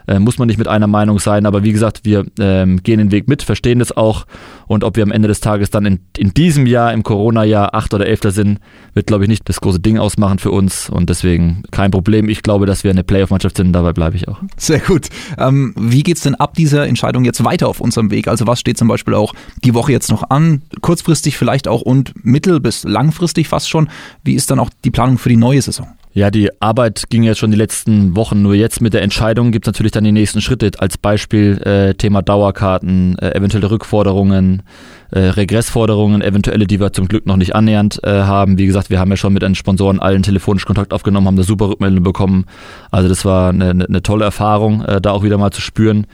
Äh, 0.06 0.18
muss 0.18 0.38
man 0.38 0.48
nicht 0.48 0.58
mit 0.58 0.68
einer 0.68 0.86
Meinung 0.86 1.18
sein, 1.18 1.46
aber 1.46 1.62
wie 1.62 1.72
gesagt, 1.72 2.00
wir 2.04 2.26
ähm, 2.38 2.82
gehen 2.82 2.98
den 2.98 3.10
Weg 3.10 3.28
mit, 3.28 3.42
verstehen 3.42 3.78
das 3.78 3.96
auch 3.96 4.26
und 4.66 4.84
ob 4.84 4.96
wir 4.96 5.02
am 5.02 5.12
Ende 5.12 5.28
des 5.28 5.40
Tages 5.40 5.70
dann 5.70 5.86
in, 5.86 6.00
in 6.16 6.34
diesem 6.34 6.66
Jahr, 6.66 6.92
im 6.92 7.02
Corona-Jahr, 7.02 7.74
8 7.74 7.94
oder 7.94 8.06
11. 8.06 8.20
sind, 8.28 8.58
wird, 8.94 9.06
glaube 9.06 9.24
ich, 9.24 9.28
nicht 9.28 9.48
das 9.48 9.60
große 9.60 9.80
Ding 9.80 9.98
ausmachen 9.98 10.38
für 10.38 10.50
uns 10.50 10.88
und 10.90 11.08
deswegen 11.10 11.62
kein 11.70 11.90
Problem. 11.90 12.28
Ich 12.28 12.42
glaube, 12.42 12.66
dass 12.66 12.84
wir 12.84 12.90
eine 12.90 13.04
Playoff-Mannschaft 13.04 13.56
sind, 13.56 13.72
dabei 13.72 13.92
bleibe 13.92 14.16
ich 14.16 14.28
auch. 14.28 14.40
Sehr 14.56 14.80
gut. 14.80 15.08
Ähm, 15.38 15.74
wie 15.78 16.02
es 16.10 16.20
denn 16.20 16.34
ab 16.34 16.54
dieser 16.54 16.86
Entscheidung 16.86 17.24
jetzt 17.24 17.44
weiter 17.44 17.68
auf 17.68 17.80
unserem 17.80 18.10
Weg? 18.10 18.28
Also 18.28 18.46
was 18.46 18.60
steht 18.60 18.78
zum 18.78 18.88
Beispiel 18.88 19.14
auch 19.14 19.34
die 19.64 19.74
Woche 19.74 19.92
jetzt 19.92 20.10
noch 20.10 20.30
an? 20.30 20.62
Kurzfristig 20.80 21.36
vielleicht 21.36 21.68
auch 21.68 21.82
und 21.82 22.12
mittel- 22.24 22.60
bis 22.60 22.84
langfristig 22.84 23.48
fast 23.48 23.68
schon. 23.68 23.88
Wie 24.24 24.34
ist 24.34 24.50
dann 24.50 24.58
auch 24.58 24.70
die 24.84 24.90
Planung 24.90 25.18
für 25.18 25.28
die 25.28 25.36
neue 25.36 25.62
Saison? 25.62 25.88
Ja, 26.14 26.30
die 26.30 26.50
Arbeit 26.60 27.04
ging 27.08 27.22
jetzt 27.22 27.38
schon 27.38 27.50
die 27.50 27.56
letzten 27.56 28.14
Wochen. 28.16 28.42
Nur 28.42 28.54
jetzt 28.54 28.82
mit 28.82 28.92
der 28.92 29.00
Entscheidung 29.00 29.50
gibt 29.50 29.66
es 29.66 29.72
natürlich 29.72 29.92
dann 29.92 30.04
die 30.04 30.12
nächsten 30.12 30.42
Schritte. 30.42 30.70
Als 30.78 30.98
Beispiel 30.98 31.58
äh, 31.62 31.94
Thema 31.94 32.20
Dauerkarten, 32.20 33.18
äh, 33.18 33.34
eventuelle 33.34 33.70
Rückforderungen, 33.70 34.62
äh, 35.10 35.20
Regressforderungen, 35.20 36.20
eventuelle, 36.20 36.66
die 36.66 36.80
wir 36.80 36.92
zum 36.92 37.08
Glück 37.08 37.24
noch 37.24 37.36
nicht 37.36 37.54
annähernd 37.54 38.00
äh, 38.04 38.10
haben. 38.10 38.58
Wie 38.58 38.66
gesagt, 38.66 38.90
wir 38.90 39.00
haben 39.00 39.10
ja 39.10 39.16
schon 39.16 39.32
mit 39.32 39.40
den 39.40 39.54
Sponsoren 39.54 40.00
allen 40.00 40.22
telefonisch 40.22 40.66
Kontakt 40.66 40.92
aufgenommen, 40.92 41.26
haben 41.26 41.36
eine 41.36 41.44
super 41.44 41.70
Rückmeldung 41.70 42.02
bekommen. 42.02 42.44
Also 42.90 43.08
das 43.08 43.24
war 43.24 43.48
eine, 43.48 43.70
eine 43.70 44.02
tolle 44.02 44.26
Erfahrung, 44.26 44.84
äh, 44.84 45.00
da 45.00 45.12
auch 45.12 45.22
wieder 45.22 45.38
mal 45.38 45.50
zu 45.50 45.62
spüren 45.62 46.06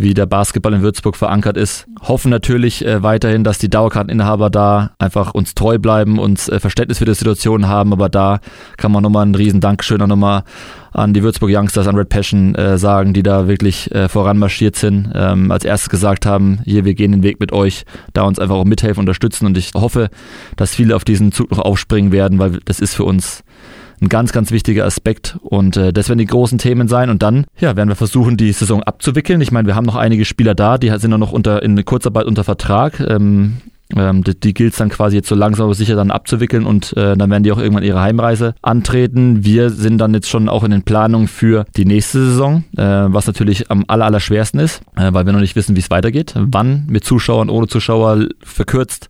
wie 0.00 0.14
der 0.14 0.26
Basketball 0.26 0.74
in 0.74 0.82
Würzburg 0.82 1.16
verankert 1.16 1.56
ist. 1.56 1.86
Hoffen 2.00 2.30
natürlich 2.30 2.84
äh, 2.84 3.02
weiterhin, 3.02 3.44
dass 3.44 3.58
die 3.58 3.68
Dauerkarteninhaber 3.68 4.50
da 4.50 4.92
einfach 4.98 5.34
uns 5.34 5.54
treu 5.54 5.78
bleiben, 5.78 6.18
uns 6.18 6.48
äh, 6.48 6.60
Verständnis 6.60 6.98
für 6.98 7.04
die 7.04 7.14
Situation 7.14 7.68
haben, 7.68 7.92
aber 7.92 8.08
da 8.08 8.38
kann 8.76 8.92
man 8.92 9.02
nochmal 9.02 9.22
einen 9.22 9.34
riesen 9.34 9.60
Dankeschön 9.60 10.00
auch 10.00 10.06
nochmal 10.06 10.44
an 10.92 11.12
die 11.14 11.22
Würzburg 11.22 11.50
Youngsters, 11.52 11.86
an 11.86 11.96
Red 11.96 12.08
Passion 12.08 12.54
äh, 12.54 12.78
sagen, 12.78 13.12
die 13.12 13.22
da 13.22 13.48
wirklich 13.48 13.90
äh, 13.92 14.08
voranmarschiert 14.08 14.76
sind, 14.76 15.10
ähm, 15.14 15.50
als 15.50 15.64
erstes 15.64 15.90
gesagt 15.90 16.26
haben, 16.26 16.60
hier, 16.64 16.84
wir 16.84 16.94
gehen 16.94 17.12
den 17.12 17.22
Weg 17.22 17.40
mit 17.40 17.52
euch, 17.52 17.84
da 18.12 18.22
uns 18.22 18.38
einfach 18.38 18.56
auch 18.56 18.64
mithelfen, 18.64 19.00
unterstützen. 19.00 19.46
Und 19.46 19.56
ich 19.56 19.72
hoffe, 19.74 20.08
dass 20.56 20.74
viele 20.74 20.96
auf 20.96 21.04
diesen 21.04 21.32
Zug 21.32 21.50
noch 21.50 21.58
aufspringen 21.58 22.12
werden, 22.12 22.38
weil 22.38 22.58
das 22.64 22.80
ist 22.80 22.94
für 22.94 23.04
uns 23.04 23.42
ein 24.00 24.08
ganz, 24.08 24.32
ganz 24.32 24.50
wichtiger 24.50 24.84
Aspekt. 24.84 25.38
Und 25.42 25.76
äh, 25.76 25.92
das 25.92 26.08
werden 26.08 26.18
die 26.18 26.26
großen 26.26 26.58
Themen 26.58 26.88
sein. 26.88 27.10
Und 27.10 27.22
dann 27.22 27.46
ja, 27.58 27.76
werden 27.76 27.88
wir 27.88 27.96
versuchen, 27.96 28.36
die 28.36 28.52
Saison 28.52 28.82
abzuwickeln. 28.82 29.40
Ich 29.40 29.52
meine, 29.52 29.66
wir 29.66 29.74
haben 29.74 29.86
noch 29.86 29.96
einige 29.96 30.24
Spieler 30.24 30.54
da, 30.54 30.78
die 30.78 30.90
sind 30.98 31.10
noch 31.10 31.32
unter, 31.32 31.62
in 31.62 31.84
Kurzarbeit 31.84 32.26
unter 32.26 32.44
Vertrag. 32.44 33.00
Ähm, 33.00 33.58
ähm, 33.96 34.22
die, 34.22 34.38
die 34.38 34.54
gilt 34.54 34.72
es 34.72 34.78
dann 34.78 34.90
quasi 34.90 35.16
jetzt 35.16 35.28
so 35.28 35.34
langsam 35.34 35.64
aber 35.64 35.74
sicher 35.74 35.96
dann 35.96 36.10
abzuwickeln 36.10 36.66
und 36.66 36.94
äh, 36.96 37.16
dann 37.16 37.30
werden 37.30 37.42
die 37.42 37.52
auch 37.52 37.58
irgendwann 37.58 37.84
ihre 37.84 38.00
Heimreise 38.00 38.54
antreten. 38.60 39.44
Wir 39.44 39.70
sind 39.70 39.98
dann 39.98 40.12
jetzt 40.12 40.28
schon 40.28 40.48
auch 40.48 40.62
in 40.64 40.70
den 40.70 40.82
Planungen 40.82 41.28
für 41.28 41.64
die 41.76 41.86
nächste 41.86 42.24
Saison, 42.24 42.64
äh, 42.76 42.82
was 42.82 43.26
natürlich 43.26 43.70
am 43.70 43.84
aller, 43.88 44.04
aller 44.04 44.20
schwersten 44.20 44.58
ist, 44.58 44.82
äh, 44.96 45.12
weil 45.12 45.24
wir 45.24 45.32
noch 45.32 45.40
nicht 45.40 45.56
wissen, 45.56 45.74
wie 45.74 45.80
es 45.80 45.90
weitergeht. 45.90 46.34
Wann 46.36 46.84
mit 46.88 47.04
Zuschauern, 47.04 47.48
ohne 47.48 47.66
Zuschauer, 47.66 48.26
verkürzt 48.42 49.08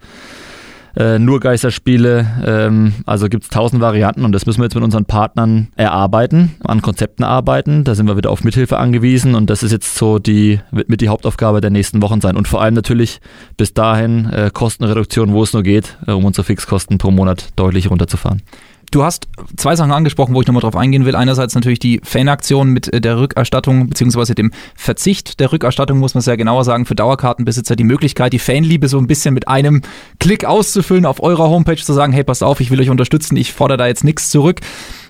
äh, 0.98 1.18
nur 1.18 1.38
Geisterspiele. 1.40 2.26
Ähm, 2.44 2.94
also 3.06 3.28
gibt 3.28 3.44
es 3.44 3.50
tausend 3.50 3.80
Varianten 3.80 4.24
und 4.24 4.32
das 4.32 4.46
müssen 4.46 4.58
wir 4.58 4.64
jetzt 4.64 4.74
mit 4.74 4.82
unseren 4.82 5.04
Partnern 5.04 5.68
erarbeiten, 5.76 6.56
an 6.64 6.82
Konzepten 6.82 7.22
arbeiten. 7.22 7.84
Da 7.84 7.94
sind 7.94 8.06
wir 8.06 8.16
wieder 8.16 8.30
auf 8.30 8.42
Mithilfe 8.42 8.78
angewiesen 8.78 9.34
und 9.34 9.48
das 9.48 9.62
ist 9.62 9.70
jetzt 9.70 9.94
so 9.94 10.18
die, 10.18 10.60
wird 10.72 10.88
mit 10.88 11.00
die 11.00 11.08
Hauptaufgabe 11.08 11.60
der 11.60 11.70
nächsten 11.70 12.02
Wochen 12.02 12.20
sein. 12.20 12.36
Und 12.36 12.48
vor 12.48 12.60
allem 12.60 12.74
natürlich 12.74 13.20
bis 13.56 13.72
dahin 13.72 14.28
äh, 14.30 14.50
Kostenreduktion, 14.52 15.32
wo 15.32 15.44
es 15.44 15.52
nur 15.52 15.62
geht, 15.62 15.96
äh, 16.06 16.12
um 16.12 16.24
unsere 16.24 16.44
Fixkosten 16.44 16.98
pro 16.98 17.12
Monat 17.12 17.50
deutlich 17.54 17.90
runterzufahren. 17.90 18.42
Du 18.90 19.02
hast 19.02 19.28
zwei 19.56 19.76
Sachen 19.76 19.92
angesprochen, 19.92 20.34
wo 20.34 20.40
ich 20.40 20.46
nochmal 20.46 20.62
drauf 20.62 20.76
eingehen 20.76 21.04
will. 21.04 21.14
Einerseits 21.14 21.54
natürlich 21.54 21.78
die 21.78 22.00
Fanaktion 22.02 22.70
mit 22.70 22.92
äh, 22.92 23.00
der 23.00 23.18
Rückerstattung 23.18 23.88
beziehungsweise 23.88 24.34
dem 24.34 24.50
Verzicht 24.74 25.40
der 25.40 25.52
Rückerstattung, 25.52 25.98
muss 25.98 26.14
man 26.14 26.24
ja 26.24 26.36
genauer 26.36 26.64
sagen, 26.64 26.86
für 26.86 26.94
Dauerkartenbesitzer 26.94 27.76
die 27.76 27.84
Möglichkeit, 27.84 28.32
die 28.32 28.38
Fanliebe 28.38 28.88
so 28.88 28.98
ein 28.98 29.06
bisschen 29.06 29.34
mit 29.34 29.46
einem 29.46 29.82
Klick 30.20 30.44
auszufüllen, 30.44 31.06
auf 31.06 31.22
eurer 31.22 31.48
Homepage 31.48 31.76
zu 31.76 31.92
sagen, 31.92 32.12
hey, 32.12 32.24
passt 32.24 32.42
auf, 32.42 32.60
ich 32.60 32.70
will 32.70 32.80
euch 32.80 32.90
unterstützen, 32.90 33.36
ich 33.36 33.52
fordere 33.52 33.78
da 33.78 33.86
jetzt 33.86 34.04
nichts 34.04 34.30
zurück. 34.30 34.60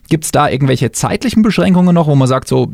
Gibt 0.09 0.25
es 0.25 0.33
da 0.33 0.49
irgendwelche 0.49 0.91
zeitlichen 0.93 1.43
Beschränkungen 1.43 1.95
noch, 1.95 2.07
wo 2.07 2.15
man 2.15 2.29
sagt, 2.29 2.49
so, 2.49 2.73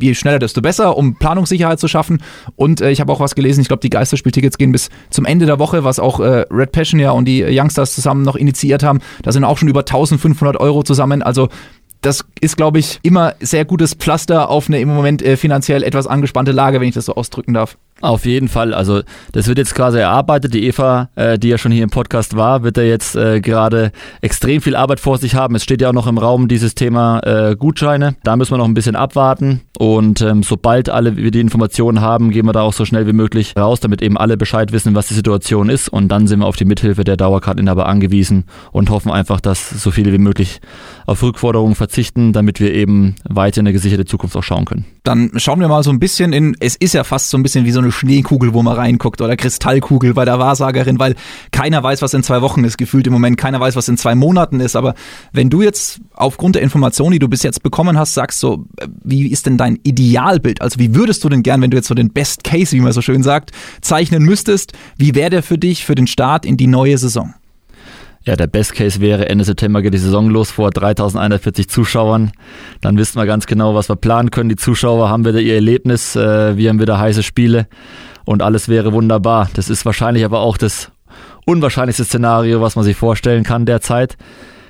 je 0.00 0.14
schneller, 0.14 0.38
desto 0.38 0.62
besser, 0.62 0.96
um 0.96 1.16
Planungssicherheit 1.16 1.80
zu 1.80 1.88
schaffen? 1.88 2.22
Und 2.56 2.80
äh, 2.80 2.90
ich 2.90 3.00
habe 3.00 3.12
auch 3.12 3.20
was 3.20 3.34
gelesen, 3.34 3.60
ich 3.60 3.68
glaube, 3.68 3.80
die 3.80 3.90
Geisterspieltickets 3.90 4.58
gehen 4.58 4.72
bis 4.72 4.90
zum 5.10 5.24
Ende 5.24 5.46
der 5.46 5.58
Woche, 5.58 5.84
was 5.84 5.98
auch 5.98 6.20
äh, 6.20 6.44
Red 6.50 6.72
Passion 6.72 7.00
ja 7.00 7.10
und 7.10 7.26
die 7.26 7.44
Youngsters 7.44 7.94
zusammen 7.94 8.22
noch 8.22 8.36
initiiert 8.36 8.82
haben. 8.82 9.00
Da 9.22 9.32
sind 9.32 9.44
auch 9.44 9.58
schon 9.58 9.68
über 9.68 9.80
1500 9.80 10.58
Euro 10.58 10.82
zusammen. 10.82 11.22
Also 11.22 11.48
das 12.02 12.24
ist, 12.40 12.56
glaube 12.56 12.80
ich, 12.80 12.98
immer 13.02 13.34
sehr 13.40 13.64
gutes 13.64 13.94
Pflaster 13.94 14.50
auf 14.50 14.68
eine 14.68 14.80
im 14.80 14.88
Moment 14.88 15.22
äh, 15.22 15.36
finanziell 15.36 15.82
etwas 15.82 16.06
angespannte 16.06 16.52
Lage, 16.52 16.80
wenn 16.80 16.88
ich 16.88 16.94
das 16.94 17.06
so 17.06 17.14
ausdrücken 17.14 17.54
darf. 17.54 17.78
Auf 18.02 18.26
jeden 18.26 18.48
Fall. 18.48 18.74
Also 18.74 19.02
das 19.30 19.46
wird 19.46 19.58
jetzt 19.58 19.76
quasi 19.76 19.98
erarbeitet. 19.98 20.52
Die 20.54 20.66
Eva, 20.66 21.08
äh, 21.14 21.38
die 21.38 21.48
ja 21.48 21.56
schon 21.56 21.70
hier 21.70 21.84
im 21.84 21.90
Podcast 21.90 22.36
war, 22.36 22.64
wird 22.64 22.76
da 22.76 22.82
jetzt 22.82 23.14
äh, 23.14 23.40
gerade 23.40 23.92
extrem 24.20 24.60
viel 24.60 24.74
Arbeit 24.74 24.98
vor 24.98 25.18
sich 25.18 25.36
haben. 25.36 25.54
Es 25.54 25.62
steht 25.62 25.80
ja 25.80 25.88
auch 25.88 25.94
noch 25.94 26.08
im 26.08 26.18
Raum 26.18 26.48
dieses 26.48 26.74
Thema 26.74 27.20
äh, 27.20 27.54
Gutscheine. 27.54 28.16
Da 28.24 28.34
müssen 28.34 28.52
wir 28.52 28.58
noch 28.58 28.66
ein 28.66 28.74
bisschen 28.74 28.96
abwarten. 28.96 29.60
Und 29.78 30.20
ähm, 30.20 30.42
sobald 30.42 30.88
alle 30.88 31.16
wir 31.16 31.30
die 31.30 31.40
Informationen 31.40 32.00
haben, 32.00 32.30
gehen 32.30 32.44
wir 32.44 32.52
da 32.52 32.62
auch 32.62 32.72
so 32.72 32.84
schnell 32.84 33.06
wie 33.06 33.12
möglich 33.12 33.54
raus, 33.56 33.78
damit 33.78 34.02
eben 34.02 34.18
alle 34.18 34.36
Bescheid 34.36 34.72
wissen, 34.72 34.96
was 34.96 35.06
die 35.06 35.14
Situation 35.14 35.68
ist. 35.68 35.88
Und 35.88 36.08
dann 36.08 36.26
sind 36.26 36.40
wir 36.40 36.46
auf 36.46 36.56
die 36.56 36.64
Mithilfe 36.64 37.04
der 37.04 37.16
Dauerkarteninhaber 37.16 37.86
angewiesen 37.86 38.44
und 38.72 38.90
hoffen 38.90 39.12
einfach, 39.12 39.40
dass 39.40 39.70
so 39.70 39.92
viele 39.92 40.12
wie 40.12 40.18
möglich 40.18 40.60
auf 41.06 41.22
Rückforderungen 41.22 41.76
verzichten, 41.76 42.32
damit 42.32 42.58
wir 42.58 42.74
eben 42.74 43.14
weiter 43.28 43.60
in 43.60 43.66
eine 43.66 43.72
gesicherte 43.72 44.06
Zukunft 44.06 44.36
auch 44.36 44.42
schauen 44.42 44.64
können. 44.64 44.86
Dann 45.04 45.30
schauen 45.36 45.60
wir 45.60 45.68
mal 45.68 45.84
so 45.84 45.90
ein 45.90 46.00
bisschen 46.00 46.32
in, 46.32 46.56
es 46.58 46.74
ist 46.76 46.94
ja 46.94 47.04
fast 47.04 47.30
so 47.30 47.36
ein 47.36 47.42
bisschen 47.42 47.64
wie 47.64 47.72
so 47.72 47.80
eine 47.80 47.91
Schneekugel, 47.92 48.54
wo 48.54 48.62
man 48.62 48.74
reinguckt 48.74 49.20
oder 49.20 49.36
Kristallkugel 49.36 50.14
bei 50.14 50.24
der 50.24 50.38
Wahrsagerin, 50.38 50.98
weil 50.98 51.14
keiner 51.50 51.82
weiß, 51.82 52.02
was 52.02 52.14
in 52.14 52.22
zwei 52.22 52.42
Wochen 52.42 52.64
ist, 52.64 52.78
gefühlt 52.78 53.06
im 53.06 53.12
Moment, 53.12 53.36
keiner 53.36 53.60
weiß, 53.60 53.76
was 53.76 53.88
in 53.88 53.96
zwei 53.96 54.14
Monaten 54.14 54.60
ist. 54.60 54.76
Aber 54.76 54.94
wenn 55.32 55.50
du 55.50 55.62
jetzt 55.62 56.00
aufgrund 56.14 56.56
der 56.56 56.62
Informationen, 56.62 57.12
die 57.12 57.18
du 57.18 57.28
bis 57.28 57.42
jetzt 57.42 57.62
bekommen 57.62 57.98
hast, 57.98 58.14
sagst 58.14 58.40
so, 58.40 58.64
wie 59.04 59.28
ist 59.28 59.46
denn 59.46 59.58
dein 59.58 59.78
Idealbild? 59.82 60.60
Also 60.62 60.78
wie 60.78 60.94
würdest 60.94 61.22
du 61.24 61.28
denn 61.28 61.42
gern, 61.42 61.60
wenn 61.62 61.70
du 61.70 61.76
jetzt 61.76 61.88
so 61.88 61.94
den 61.94 62.12
Best 62.12 62.44
Case, 62.44 62.76
wie 62.76 62.80
man 62.80 62.92
so 62.92 63.02
schön 63.02 63.22
sagt, 63.22 63.52
zeichnen 63.80 64.22
müsstest, 64.22 64.72
wie 64.96 65.14
wäre 65.14 65.30
der 65.30 65.42
für 65.42 65.58
dich 65.58 65.84
für 65.84 65.94
den 65.94 66.06
Start 66.06 66.44
in 66.46 66.56
die 66.56 66.66
neue 66.66 66.98
Saison? 66.98 67.34
Ja, 68.24 68.36
der 68.36 68.46
Best 68.46 68.74
Case 68.74 69.00
wäre, 69.00 69.28
Ende 69.28 69.44
September 69.44 69.82
geht 69.82 69.94
die 69.94 69.98
Saison 69.98 70.30
los 70.30 70.50
vor 70.50 70.70
3140 70.70 71.68
Zuschauern. 71.68 72.30
Dann 72.80 72.96
wissen 72.96 73.18
wir 73.18 73.26
ganz 73.26 73.46
genau, 73.46 73.74
was 73.74 73.88
wir 73.88 73.96
planen 73.96 74.30
können. 74.30 74.48
Die 74.48 74.56
Zuschauer 74.56 75.08
haben 75.08 75.24
wieder 75.24 75.40
ihr 75.40 75.56
Erlebnis, 75.56 76.14
äh, 76.14 76.56
wir 76.56 76.68
haben 76.68 76.80
wieder 76.80 77.00
heiße 77.00 77.24
Spiele 77.24 77.66
und 78.24 78.42
alles 78.42 78.68
wäre 78.68 78.92
wunderbar. 78.92 79.50
Das 79.54 79.68
ist 79.68 79.84
wahrscheinlich 79.84 80.24
aber 80.24 80.40
auch 80.40 80.56
das 80.56 80.92
unwahrscheinlichste 81.46 82.04
Szenario, 82.04 82.60
was 82.60 82.76
man 82.76 82.84
sich 82.84 82.96
vorstellen 82.96 83.42
kann 83.42 83.66
derzeit. 83.66 84.16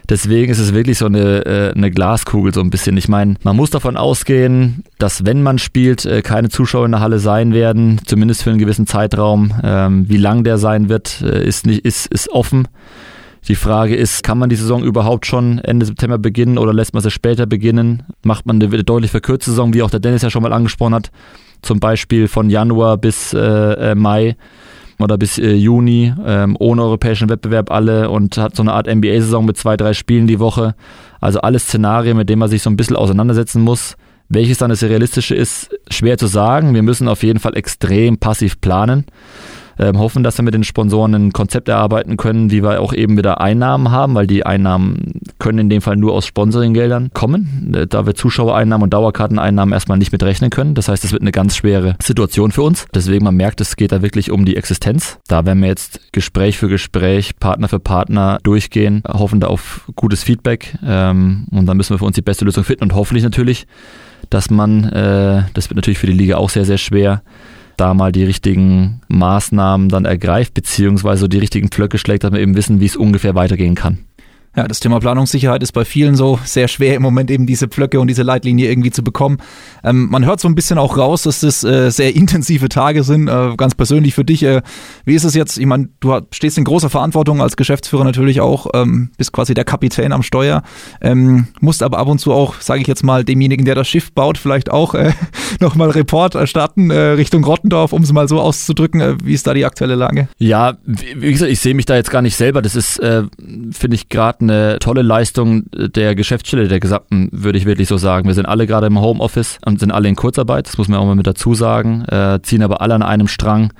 Deswegen 0.08 0.50
ist 0.50 0.58
es 0.58 0.74
wirklich 0.74 0.98
so 0.98 1.06
eine, 1.06 1.46
äh, 1.46 1.72
eine 1.74 1.90
Glaskugel 1.90 2.52
so 2.52 2.60
ein 2.60 2.70
bisschen. 2.70 2.96
Ich 2.96 3.08
meine, 3.08 3.36
man 3.44 3.56
muss 3.56 3.70
davon 3.70 3.96
ausgehen, 3.96 4.82
dass 4.98 5.24
wenn 5.24 5.42
man 5.42 5.58
spielt, 5.58 6.04
äh, 6.04 6.22
keine 6.22 6.48
Zuschauer 6.48 6.86
in 6.86 6.92
der 6.92 7.00
Halle 7.00 7.18
sein 7.18 7.52
werden, 7.52 8.00
zumindest 8.04 8.42
für 8.42 8.50
einen 8.50 8.58
gewissen 8.58 8.86
Zeitraum. 8.86 9.54
Ähm, 9.62 10.08
wie 10.08 10.16
lang 10.16 10.42
der 10.42 10.58
sein 10.58 10.88
wird, 10.88 11.20
äh, 11.22 11.46
ist, 11.46 11.66
nicht, 11.66 11.84
ist, 11.84 12.06
ist 12.06 12.30
offen. 12.30 12.66
Die 13.48 13.56
Frage 13.56 13.96
ist, 13.96 14.22
kann 14.22 14.38
man 14.38 14.50
die 14.50 14.56
Saison 14.56 14.84
überhaupt 14.84 15.26
schon 15.26 15.58
Ende 15.58 15.84
September 15.84 16.16
beginnen 16.16 16.58
oder 16.58 16.72
lässt 16.72 16.94
man 16.94 17.02
sie 17.02 17.10
später 17.10 17.46
beginnen? 17.46 18.04
Macht 18.22 18.46
man 18.46 18.62
eine 18.62 18.84
deutlich 18.84 19.10
verkürzte 19.10 19.50
Saison, 19.50 19.74
wie 19.74 19.82
auch 19.82 19.90
der 19.90 19.98
Dennis 19.98 20.22
ja 20.22 20.30
schon 20.30 20.42
mal 20.42 20.52
angesprochen 20.52 20.94
hat, 20.94 21.10
zum 21.60 21.80
Beispiel 21.80 22.28
von 22.28 22.50
Januar 22.50 22.98
bis 22.98 23.34
äh, 23.34 23.40
äh, 23.40 23.94
Mai 23.96 24.36
oder 25.00 25.18
bis 25.18 25.38
äh, 25.38 25.54
Juni, 25.54 26.14
ähm, 26.24 26.56
ohne 26.60 26.82
europäischen 26.82 27.28
Wettbewerb 27.28 27.72
alle 27.72 28.10
und 28.10 28.38
hat 28.38 28.54
so 28.54 28.62
eine 28.62 28.74
Art 28.74 28.86
NBA-Saison 28.86 29.44
mit 29.44 29.56
zwei, 29.56 29.76
drei 29.76 29.92
Spielen 29.92 30.28
die 30.28 30.38
Woche. 30.38 30.76
Also 31.20 31.40
alles 31.40 31.64
Szenarien, 31.64 32.16
mit 32.16 32.28
denen 32.28 32.38
man 32.38 32.48
sich 32.48 32.62
so 32.62 32.70
ein 32.70 32.76
bisschen 32.76 32.96
auseinandersetzen 32.96 33.62
muss. 33.62 33.96
Welches 34.28 34.58
dann 34.58 34.70
das 34.70 34.84
Realistische 34.84 35.34
ist, 35.34 35.68
schwer 35.90 36.16
zu 36.16 36.28
sagen. 36.28 36.74
Wir 36.74 36.82
müssen 36.82 37.08
auf 37.08 37.24
jeden 37.24 37.40
Fall 37.40 37.56
extrem 37.56 38.18
passiv 38.18 38.60
planen 38.60 39.04
ähm, 39.78 39.98
hoffen, 39.98 40.22
dass 40.22 40.38
wir 40.38 40.44
mit 40.44 40.54
den 40.54 40.64
Sponsoren 40.64 41.14
ein 41.14 41.32
Konzept 41.32 41.68
erarbeiten 41.68 42.16
können, 42.16 42.50
wie 42.50 42.62
wir 42.62 42.80
auch 42.80 42.92
eben 42.92 43.16
wieder 43.16 43.40
Einnahmen 43.40 43.90
haben, 43.90 44.14
weil 44.14 44.26
die 44.26 44.44
Einnahmen 44.44 45.20
können 45.38 45.58
in 45.58 45.70
dem 45.70 45.82
Fall 45.82 45.96
nur 45.96 46.12
aus 46.12 46.26
Sponsoringgeldern 46.26 47.10
kommen, 47.12 47.74
äh, 47.74 47.86
da 47.86 48.06
wir 48.06 48.14
Zuschauereinnahmen 48.14 48.84
und 48.84 48.92
Dauerkarteneinnahmen 48.92 49.72
erstmal 49.72 49.98
nicht 49.98 50.12
mitrechnen 50.12 50.50
können. 50.50 50.74
Das 50.74 50.88
heißt, 50.88 51.04
es 51.04 51.12
wird 51.12 51.22
eine 51.22 51.32
ganz 51.32 51.56
schwere 51.56 51.96
Situation 52.02 52.52
für 52.52 52.62
uns. 52.62 52.86
Deswegen, 52.94 53.24
man 53.24 53.36
merkt, 53.36 53.60
es 53.60 53.76
geht 53.76 53.92
da 53.92 54.02
wirklich 54.02 54.30
um 54.30 54.44
die 54.44 54.56
Existenz. 54.56 55.18
Da 55.28 55.44
werden 55.46 55.60
wir 55.60 55.68
jetzt 55.68 56.12
Gespräch 56.12 56.58
für 56.58 56.68
Gespräch, 56.68 57.38
Partner 57.38 57.68
für 57.68 57.80
Partner 57.80 58.38
durchgehen, 58.42 59.02
hoffen 59.08 59.40
da 59.40 59.48
auf 59.48 59.90
gutes 59.96 60.22
Feedback 60.22 60.76
ähm, 60.84 61.46
und 61.50 61.66
dann 61.66 61.76
müssen 61.76 61.94
wir 61.94 61.98
für 61.98 62.04
uns 62.04 62.14
die 62.14 62.22
beste 62.22 62.44
Lösung 62.44 62.64
finden 62.64 62.84
und 62.84 62.94
hoffentlich 62.94 63.24
natürlich, 63.24 63.66
dass 64.30 64.50
man, 64.50 64.84
äh, 64.84 65.44
das 65.54 65.70
wird 65.70 65.76
natürlich 65.76 65.98
für 65.98 66.06
die 66.06 66.12
Liga 66.12 66.36
auch 66.36 66.50
sehr, 66.50 66.64
sehr 66.64 66.78
schwer, 66.78 67.22
da 67.76 67.94
mal 67.94 68.12
die 68.12 68.24
richtigen 68.24 69.00
Maßnahmen 69.08 69.88
dann 69.88 70.04
ergreift, 70.04 70.54
beziehungsweise 70.54 71.28
die 71.28 71.38
richtigen 71.38 71.68
Pflöcke 71.68 71.98
schlägt, 71.98 72.24
dass 72.24 72.32
wir 72.32 72.40
eben 72.40 72.56
wissen, 72.56 72.80
wie 72.80 72.86
es 72.86 72.96
ungefähr 72.96 73.34
weitergehen 73.34 73.74
kann. 73.74 73.98
Ja, 74.54 74.68
das 74.68 74.80
Thema 74.80 75.00
Planungssicherheit 75.00 75.62
ist 75.62 75.72
bei 75.72 75.86
vielen 75.86 76.14
so 76.14 76.38
sehr 76.44 76.68
schwer 76.68 76.94
im 76.94 77.00
Moment 77.00 77.30
eben 77.30 77.46
diese 77.46 77.68
Pflöcke 77.68 77.98
und 78.00 78.08
diese 78.08 78.22
Leitlinie 78.22 78.68
irgendwie 78.68 78.90
zu 78.90 79.02
bekommen. 79.02 79.38
Ähm, 79.82 80.10
man 80.10 80.26
hört 80.26 80.40
so 80.40 80.48
ein 80.48 80.54
bisschen 80.54 80.76
auch 80.76 80.98
raus, 80.98 81.22
dass 81.22 81.40
das 81.40 81.64
äh, 81.64 81.88
sehr 81.90 82.14
intensive 82.14 82.68
Tage 82.68 83.02
sind. 83.02 83.28
Äh, 83.28 83.56
ganz 83.56 83.74
persönlich 83.74 84.14
für 84.14 84.26
dich, 84.26 84.42
äh, 84.42 84.60
wie 85.06 85.14
ist 85.14 85.24
es 85.24 85.34
jetzt? 85.34 85.56
Ich 85.56 85.64
meine, 85.64 85.88
du 86.00 86.20
stehst 86.32 86.58
in 86.58 86.64
großer 86.64 86.90
Verantwortung 86.90 87.40
als 87.40 87.56
Geschäftsführer 87.56 88.04
natürlich 88.04 88.42
auch, 88.42 88.66
ähm, 88.74 89.10
bist 89.16 89.32
quasi 89.32 89.54
der 89.54 89.64
Kapitän 89.64 90.12
am 90.12 90.22
Steuer, 90.22 90.62
ähm, 91.00 91.46
musst 91.60 91.82
aber 91.82 91.96
ab 91.96 92.08
und 92.08 92.18
zu 92.18 92.34
auch, 92.34 92.60
sage 92.60 92.82
ich 92.82 92.86
jetzt 92.86 93.04
mal, 93.04 93.24
demjenigen, 93.24 93.64
der 93.64 93.74
das 93.74 93.88
Schiff 93.88 94.12
baut, 94.12 94.36
vielleicht 94.36 94.70
auch 94.70 94.94
äh, 94.94 95.12
nochmal 95.60 95.88
Report 95.88 96.34
erstatten 96.34 96.90
äh, 96.90 96.98
Richtung 96.98 97.42
Rottendorf, 97.42 97.94
um 97.94 98.02
es 98.02 98.12
mal 98.12 98.28
so 98.28 98.38
auszudrücken. 98.38 99.00
Äh, 99.00 99.16
wie 99.24 99.32
ist 99.32 99.46
da 99.46 99.54
die 99.54 99.64
aktuelle 99.64 99.94
Lage? 99.94 100.28
Ja, 100.36 100.76
wie 100.84 101.32
gesagt, 101.32 101.50
ich 101.50 101.60
sehe 101.60 101.72
mich 101.72 101.86
da 101.86 101.96
jetzt 101.96 102.10
gar 102.10 102.20
nicht 102.20 102.36
selber. 102.36 102.60
Das 102.60 102.76
ist, 102.76 102.98
äh, 102.98 103.22
finde 103.72 103.94
ich, 103.94 104.10
gerade 104.10 104.41
eine 104.42 104.78
tolle 104.78 105.02
Leistung 105.02 105.64
der 105.72 106.14
Geschäftsstelle 106.14 106.68
der 106.68 106.80
gesamten, 106.80 107.28
würde 107.32 107.58
ich 107.58 107.64
wirklich 107.64 107.88
so 107.88 107.96
sagen. 107.96 108.26
Wir 108.26 108.34
sind 108.34 108.46
alle 108.46 108.66
gerade 108.66 108.86
im 108.86 109.00
Homeoffice 109.00 109.58
und 109.64 109.80
sind 109.80 109.92
alle 109.92 110.08
in 110.08 110.16
Kurzarbeit, 110.16 110.66
das 110.66 110.78
muss 110.78 110.88
man 110.88 110.98
auch 110.98 111.06
mal 111.06 111.14
mit 111.14 111.26
dazu 111.26 111.54
sagen, 111.54 112.04
äh, 112.06 112.40
ziehen 112.42 112.62
aber 112.62 112.80
alle 112.80 112.94
an 112.94 113.02
einem 113.02 113.28
Strang. 113.28 113.72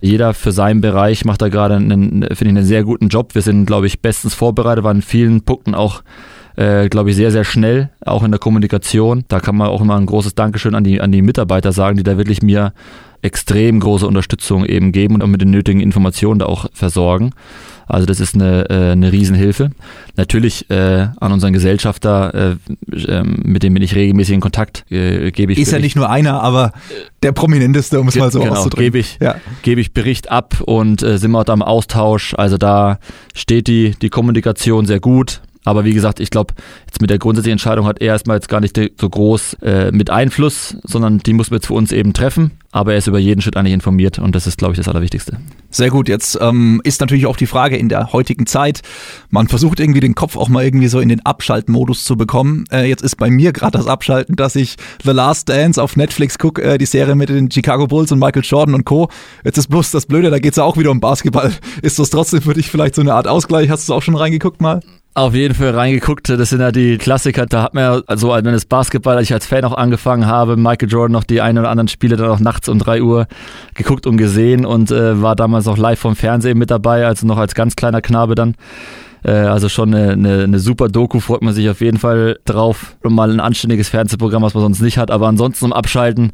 Jeder 0.00 0.34
für 0.34 0.50
seinen 0.50 0.80
Bereich 0.80 1.24
macht 1.24 1.42
da 1.42 1.48
gerade 1.48 1.76
finde 1.78 2.28
ich, 2.28 2.40
einen 2.40 2.64
sehr 2.64 2.82
guten 2.82 3.08
Job. 3.08 3.34
Wir 3.34 3.42
sind, 3.42 3.66
glaube 3.66 3.86
ich, 3.86 4.00
bestens 4.00 4.34
vorbereitet, 4.34 4.82
waren 4.82 4.96
in 4.96 5.02
vielen 5.02 5.42
Punkten 5.42 5.76
auch 5.76 6.02
äh, 6.56 6.88
glaube 6.88 7.10
ich, 7.10 7.16
sehr, 7.16 7.30
sehr 7.30 7.44
schnell, 7.44 7.90
auch 8.04 8.22
in 8.22 8.30
der 8.30 8.40
Kommunikation. 8.40 9.24
Da 9.28 9.40
kann 9.40 9.56
man 9.56 9.68
auch 9.68 9.80
immer 9.80 9.96
ein 9.96 10.06
großes 10.06 10.34
Dankeschön 10.34 10.74
an 10.74 10.84
die, 10.84 11.00
an 11.00 11.12
die 11.12 11.22
Mitarbeiter 11.22 11.72
sagen, 11.72 11.96
die 11.96 12.02
da 12.02 12.18
wirklich 12.18 12.42
mir 12.42 12.72
extrem 13.22 13.80
große 13.80 14.06
Unterstützung 14.06 14.66
eben 14.66 14.92
geben 14.92 15.14
und 15.14 15.22
auch 15.22 15.28
mit 15.28 15.40
den 15.40 15.50
nötigen 15.50 15.80
Informationen 15.80 16.40
da 16.40 16.46
auch 16.46 16.66
versorgen. 16.72 17.30
Also 17.86 18.06
das 18.06 18.20
ist 18.20 18.34
eine, 18.34 18.68
äh, 18.70 18.92
eine 18.92 19.12
Riesenhilfe. 19.12 19.70
Natürlich 20.16 20.70
äh, 20.70 21.08
an 21.18 21.32
unseren 21.32 21.52
Gesellschafter, 21.52 22.56
äh, 22.92 22.96
äh, 22.96 23.22
mit 23.22 23.62
dem 23.62 23.74
bin 23.74 23.82
ich 23.82 23.94
regelmäßig 23.94 24.34
in 24.34 24.40
Kontakt, 24.40 24.84
äh, 24.90 25.30
gebe 25.30 25.52
ich. 25.52 25.58
Ist 25.58 25.66
Bericht. 25.66 25.72
ja 25.72 25.78
nicht 25.78 25.96
nur 25.96 26.10
einer, 26.10 26.42
aber 26.42 26.72
der 27.22 27.32
prominenteste, 27.32 28.00
um 28.00 28.08
es 28.08 28.16
mal 28.16 28.30
so 28.30 28.40
genau, 28.40 28.52
auszudrücken. 28.52 28.84
Gebe 28.84 28.98
ich, 28.98 29.18
ja. 29.20 29.36
gebe 29.62 29.80
ich 29.80 29.92
Bericht 29.92 30.30
ab 30.30 30.60
und 30.64 31.02
äh, 31.02 31.18
sind 31.18 31.30
wir 31.30 31.40
auch 31.40 31.44
da 31.44 31.54
im 31.54 31.62
Austausch. 31.62 32.34
Also 32.34 32.58
da 32.58 32.98
steht 33.34 33.66
die, 33.66 33.94
die 34.00 34.10
Kommunikation 34.10 34.86
sehr 34.86 35.00
gut. 35.00 35.40
Aber 35.64 35.84
wie 35.84 35.94
gesagt, 35.94 36.18
ich 36.18 36.30
glaube, 36.30 36.54
jetzt 36.92 37.00
mit 37.00 37.10
der 37.10 37.18
grundsätzlichen 37.18 37.54
Entscheidung 37.54 37.86
hat 37.86 38.00
er 38.00 38.08
erstmal 38.08 38.36
jetzt 38.36 38.48
gar 38.48 38.60
nicht 38.60 38.78
so 39.00 39.08
groß 39.08 39.54
äh, 39.62 39.90
mit 39.92 40.10
Einfluss, 40.10 40.76
sondern 40.84 41.18
die 41.18 41.32
muss 41.32 41.50
man 41.50 41.56
jetzt 41.56 41.68
für 41.68 41.74
uns 41.74 41.90
eben 41.90 42.12
treffen. 42.12 42.52
Aber 42.70 42.92
er 42.92 42.98
ist 42.98 43.06
über 43.06 43.18
jeden 43.18 43.40
Schritt 43.40 43.56
eigentlich 43.56 43.72
informiert 43.72 44.18
und 44.18 44.34
das 44.34 44.46
ist, 44.46 44.58
glaube 44.58 44.72
ich, 44.72 44.78
das 44.78 44.88
Allerwichtigste. 44.88 45.38
Sehr 45.70 45.90
gut. 45.90 46.08
Jetzt 46.08 46.38
ähm, 46.40 46.80
ist 46.84 47.00
natürlich 47.00 47.26
auch 47.26 47.36
die 47.36 47.46
Frage 47.46 47.76
in 47.76 47.88
der 47.88 48.12
heutigen 48.12 48.46
Zeit, 48.46 48.80
man 49.30 49.48
versucht 49.48 49.80
irgendwie 49.80 50.00
den 50.00 50.14
Kopf 50.14 50.36
auch 50.36 50.48
mal 50.48 50.64
irgendwie 50.64 50.88
so 50.88 51.00
in 51.00 51.08
den 51.08 51.24
Abschaltmodus 51.24 52.04
zu 52.04 52.16
bekommen. 52.16 52.64
Äh, 52.70 52.88
jetzt 52.88 53.02
ist 53.02 53.16
bei 53.16 53.30
mir 53.30 53.52
gerade 53.52 53.76
das 53.78 53.86
Abschalten, 53.86 54.36
dass 54.36 54.56
ich 54.56 54.76
The 55.04 55.12
Last 55.12 55.48
Dance 55.48 55.82
auf 55.82 55.96
Netflix 55.96 56.38
gucke, 56.38 56.62
äh, 56.62 56.78
die 56.78 56.86
Serie 56.86 57.14
mit 57.14 57.30
den 57.30 57.50
Chicago 57.50 57.86
Bulls 57.86 58.12
und 58.12 58.18
Michael 58.18 58.42
Jordan 58.44 58.74
und 58.74 58.84
Co. 58.84 59.08
Jetzt 59.44 59.58
ist 59.58 59.68
bloß 59.68 59.90
das 59.90 60.06
Blöde, 60.06 60.30
da 60.30 60.38
geht 60.38 60.52
es 60.52 60.56
ja 60.56 60.64
auch 60.64 60.76
wieder 60.76 60.90
um 60.90 61.00
Basketball. 61.00 61.52
Ist 61.82 61.98
das 61.98 62.10
trotzdem 62.10 62.42
für 62.42 62.54
dich 62.54 62.70
vielleicht 62.70 62.94
so 62.94 63.02
eine 63.02 63.14
Art 63.14 63.28
Ausgleich? 63.28 63.70
Hast 63.70 63.88
du 63.88 63.94
auch 63.94 64.02
schon 64.02 64.14
reingeguckt 64.14 64.60
mal? 64.60 64.80
Auf 65.14 65.34
jeden 65.34 65.54
Fall 65.54 65.70
reingeguckt. 65.70 66.30
Das 66.30 66.48
sind 66.48 66.60
ja 66.60 66.72
die 66.72 66.81
Klassiker. 66.98 67.46
Da 67.46 67.62
hat 67.62 67.74
man 67.74 67.82
ja, 67.82 68.00
also 68.06 68.30
wenn 68.30 68.44
das 68.44 68.66
Basketball, 68.66 69.16
als 69.16 69.28
ich 69.28 69.32
als 69.32 69.46
Fan 69.46 69.64
auch 69.64 69.74
angefangen 69.74 70.26
habe, 70.26 70.56
Michael 70.56 70.88
Jordan 70.88 71.12
noch 71.12 71.24
die 71.24 71.40
ein 71.40 71.58
oder 71.58 71.70
anderen 71.70 71.88
Spiele 71.88 72.16
dann 72.16 72.28
auch 72.28 72.40
nachts 72.40 72.68
um 72.68 72.78
drei 72.78 73.02
Uhr 73.02 73.26
geguckt 73.74 74.06
und 74.06 74.16
gesehen 74.16 74.64
und 74.64 74.90
äh, 74.90 75.20
war 75.20 75.36
damals 75.36 75.66
auch 75.68 75.76
live 75.76 75.98
vom 75.98 76.16
Fernsehen 76.16 76.58
mit 76.58 76.70
dabei, 76.70 77.06
also 77.06 77.26
noch 77.26 77.38
als 77.38 77.54
ganz 77.54 77.76
kleiner 77.76 78.00
Knabe 78.00 78.34
dann. 78.34 78.54
Äh, 79.24 79.30
also 79.30 79.68
schon 79.68 79.94
eine, 79.94 80.12
eine, 80.12 80.42
eine 80.44 80.58
super 80.58 80.88
Doku, 80.88 81.20
freut 81.20 81.42
man 81.42 81.54
sich 81.54 81.68
auf 81.68 81.80
jeden 81.80 81.98
Fall 81.98 82.38
drauf. 82.44 82.96
Und 83.02 83.14
mal 83.14 83.30
ein 83.30 83.40
anständiges 83.40 83.88
Fernsehprogramm, 83.88 84.42
was 84.42 84.54
man 84.54 84.62
sonst 84.62 84.80
nicht 84.80 84.98
hat. 84.98 85.10
Aber 85.10 85.28
ansonsten 85.28 85.66
im 85.66 85.72
Abschalten 85.72 86.32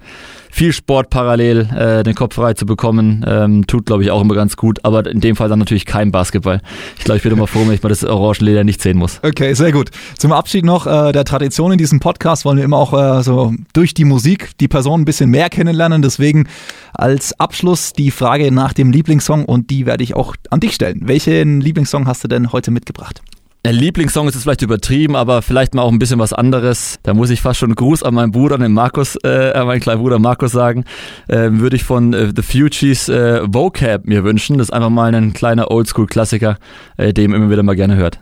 viel 0.50 0.72
Sport 0.72 1.10
parallel, 1.10 1.68
äh, 1.76 2.02
den 2.02 2.14
Kopf 2.14 2.34
frei 2.34 2.54
zu 2.54 2.66
bekommen, 2.66 3.24
ähm, 3.26 3.66
tut, 3.66 3.86
glaube 3.86 4.02
ich, 4.02 4.10
auch 4.10 4.20
immer 4.20 4.34
ganz 4.34 4.56
gut. 4.56 4.84
Aber 4.84 5.06
in 5.06 5.20
dem 5.20 5.36
Fall 5.36 5.48
dann 5.48 5.58
natürlich 5.58 5.86
kein 5.86 6.10
Basketball. 6.10 6.60
Ich 6.98 7.04
glaube, 7.04 7.18
ich 7.18 7.22
bin 7.22 7.32
immer 7.32 7.46
froh, 7.46 7.60
wenn 7.66 7.74
ich 7.74 7.82
mal 7.82 7.88
das 7.88 8.04
Orangenleder 8.04 8.64
nicht 8.64 8.82
sehen 8.82 8.98
muss. 8.98 9.20
Okay, 9.22 9.54
sehr 9.54 9.72
gut. 9.72 9.90
Zum 10.16 10.32
Abschied 10.32 10.64
noch 10.64 10.86
äh, 10.86 11.12
der 11.12 11.24
Tradition 11.24 11.72
in 11.72 11.78
diesem 11.78 12.00
Podcast 12.00 12.44
wollen 12.44 12.56
wir 12.56 12.64
immer 12.64 12.78
auch 12.78 12.92
äh, 12.92 13.22
so 13.22 13.54
durch 13.72 13.94
die 13.94 14.04
Musik 14.04 14.50
die 14.58 14.68
Person 14.68 15.02
ein 15.02 15.04
bisschen 15.04 15.30
mehr 15.30 15.50
kennenlernen. 15.50 16.02
Deswegen 16.02 16.48
als 16.94 17.38
Abschluss 17.38 17.92
die 17.92 18.10
Frage 18.10 18.50
nach 18.50 18.72
dem 18.72 18.90
Lieblingssong 18.90 19.44
und 19.44 19.70
die 19.70 19.86
werde 19.86 20.02
ich 20.02 20.16
auch 20.16 20.34
an 20.50 20.60
dich 20.60 20.74
stellen. 20.74 21.02
Welchen 21.04 21.60
Lieblingssong 21.60 22.06
hast 22.06 22.24
du 22.24 22.28
denn 22.28 22.52
heute 22.52 22.70
mitgebracht? 22.78 23.22
Lieblingssong 23.64 24.28
ist 24.28 24.34
es 24.34 24.44
vielleicht 24.44 24.62
übertrieben, 24.62 25.16
aber 25.16 25.42
vielleicht 25.42 25.74
mal 25.74 25.82
auch 25.82 25.92
ein 25.92 25.98
bisschen 25.98 26.18
was 26.18 26.32
anderes. 26.32 26.98
Da 27.02 27.12
muss 27.12 27.28
ich 27.28 27.40
fast 27.40 27.58
schon 27.58 27.74
Gruß 27.74 28.02
an 28.02 28.14
meinen 28.14 28.32
Bruder, 28.32 28.56
den 28.56 28.72
Markus, 28.72 29.16
äh, 29.24 29.52
an 29.52 29.66
meinen 29.66 29.80
kleinen 29.80 30.00
Bruder 30.00 30.18
Markus 30.18 30.52
sagen. 30.52 30.84
Äh, 31.26 31.50
würde 31.52 31.76
ich 31.76 31.84
von 31.84 32.14
äh, 32.14 32.32
The 32.34 32.42
Fugees 32.42 33.08
äh, 33.08 33.42
Vocab 33.46 34.06
mir 34.06 34.24
wünschen. 34.24 34.58
Das 34.58 34.68
ist 34.68 34.72
einfach 34.72 34.90
mal 34.90 35.14
ein 35.14 35.32
kleiner 35.32 35.70
Oldschool-Klassiker, 35.70 36.56
äh, 36.96 37.12
den 37.12 37.32
immer 37.32 37.50
wieder 37.50 37.62
mal 37.62 37.76
gerne 37.76 37.96
hört. 37.96 38.20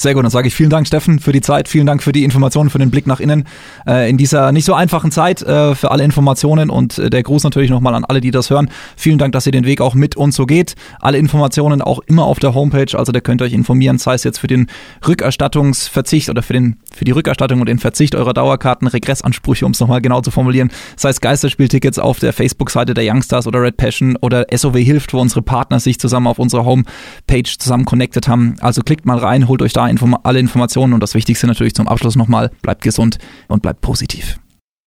Sehr 0.00 0.14
gut, 0.14 0.24
dann 0.24 0.30
sage 0.30 0.48
ich 0.48 0.54
vielen 0.54 0.70
Dank, 0.70 0.86
Steffen, 0.86 1.18
für 1.18 1.32
die 1.32 1.42
Zeit, 1.42 1.68
vielen 1.68 1.84
Dank 1.84 2.02
für 2.02 2.12
die 2.12 2.24
Informationen, 2.24 2.70
für 2.70 2.78
den 2.78 2.90
Blick 2.90 3.06
nach 3.06 3.20
innen 3.20 3.44
äh, 3.86 4.08
in 4.08 4.16
dieser 4.16 4.50
nicht 4.50 4.64
so 4.64 4.72
einfachen 4.72 5.10
Zeit, 5.10 5.42
äh, 5.42 5.74
für 5.74 5.90
alle 5.90 6.04
Informationen 6.04 6.70
und 6.70 6.98
äh, 6.98 7.10
der 7.10 7.22
Gruß 7.22 7.44
natürlich 7.44 7.68
nochmal 7.68 7.94
an 7.94 8.06
alle, 8.06 8.22
die 8.22 8.30
das 8.30 8.48
hören. 8.48 8.70
Vielen 8.96 9.18
Dank, 9.18 9.32
dass 9.32 9.44
ihr 9.44 9.52
den 9.52 9.66
Weg 9.66 9.82
auch 9.82 9.94
mit 9.94 10.16
uns 10.16 10.36
so 10.36 10.46
geht. 10.46 10.74
Alle 11.00 11.18
Informationen 11.18 11.82
auch 11.82 11.98
immer 12.06 12.24
auf 12.24 12.38
der 12.38 12.54
Homepage, 12.54 12.98
also 12.98 13.12
da 13.12 13.20
könnt 13.20 13.42
ihr 13.42 13.44
euch 13.44 13.52
informieren, 13.52 13.98
sei 13.98 14.14
es 14.14 14.24
jetzt 14.24 14.38
für 14.38 14.46
den 14.46 14.68
Rückerstattungsverzicht 15.06 16.30
oder 16.30 16.42
für, 16.42 16.54
den, 16.54 16.78
für 16.90 17.04
die 17.04 17.12
Rückerstattung 17.12 17.60
und 17.60 17.68
den 17.68 17.78
Verzicht 17.78 18.14
eurer 18.14 18.32
Dauerkarten, 18.32 18.88
Regressansprüche, 18.88 19.66
um 19.66 19.72
es 19.72 19.80
nochmal 19.80 20.00
genau 20.00 20.22
zu 20.22 20.30
formulieren, 20.30 20.70
sei 20.96 21.10
es 21.10 21.20
Geisterspieltickets 21.20 21.98
auf 21.98 22.20
der 22.20 22.32
Facebook-Seite 22.32 22.94
der 22.94 23.04
Youngstars 23.06 23.46
oder 23.46 23.60
Red 23.60 23.76
Passion 23.76 24.16
oder 24.22 24.46
SOW 24.50 24.78
hilft, 24.78 25.12
wo 25.12 25.20
unsere 25.20 25.42
Partner 25.42 25.78
sich 25.78 26.00
zusammen 26.00 26.26
auf 26.26 26.38
unserer 26.38 26.64
Homepage 26.64 27.42
zusammen 27.58 27.84
connected 27.84 28.28
haben. 28.28 28.54
Also 28.60 28.80
klickt 28.80 29.04
mal 29.04 29.18
rein, 29.18 29.46
holt 29.46 29.60
euch 29.60 29.74
da 29.74 29.89
Inform 29.90 30.16
alle 30.22 30.38
Informationen 30.38 30.92
und 30.92 31.02
das 31.02 31.14
Wichtigste 31.14 31.46
natürlich 31.46 31.74
zum 31.74 31.88
Abschluss 31.88 32.16
nochmal, 32.16 32.50
bleibt 32.62 32.82
gesund 32.82 33.18
und 33.48 33.62
bleibt 33.62 33.80
positiv. 33.80 34.38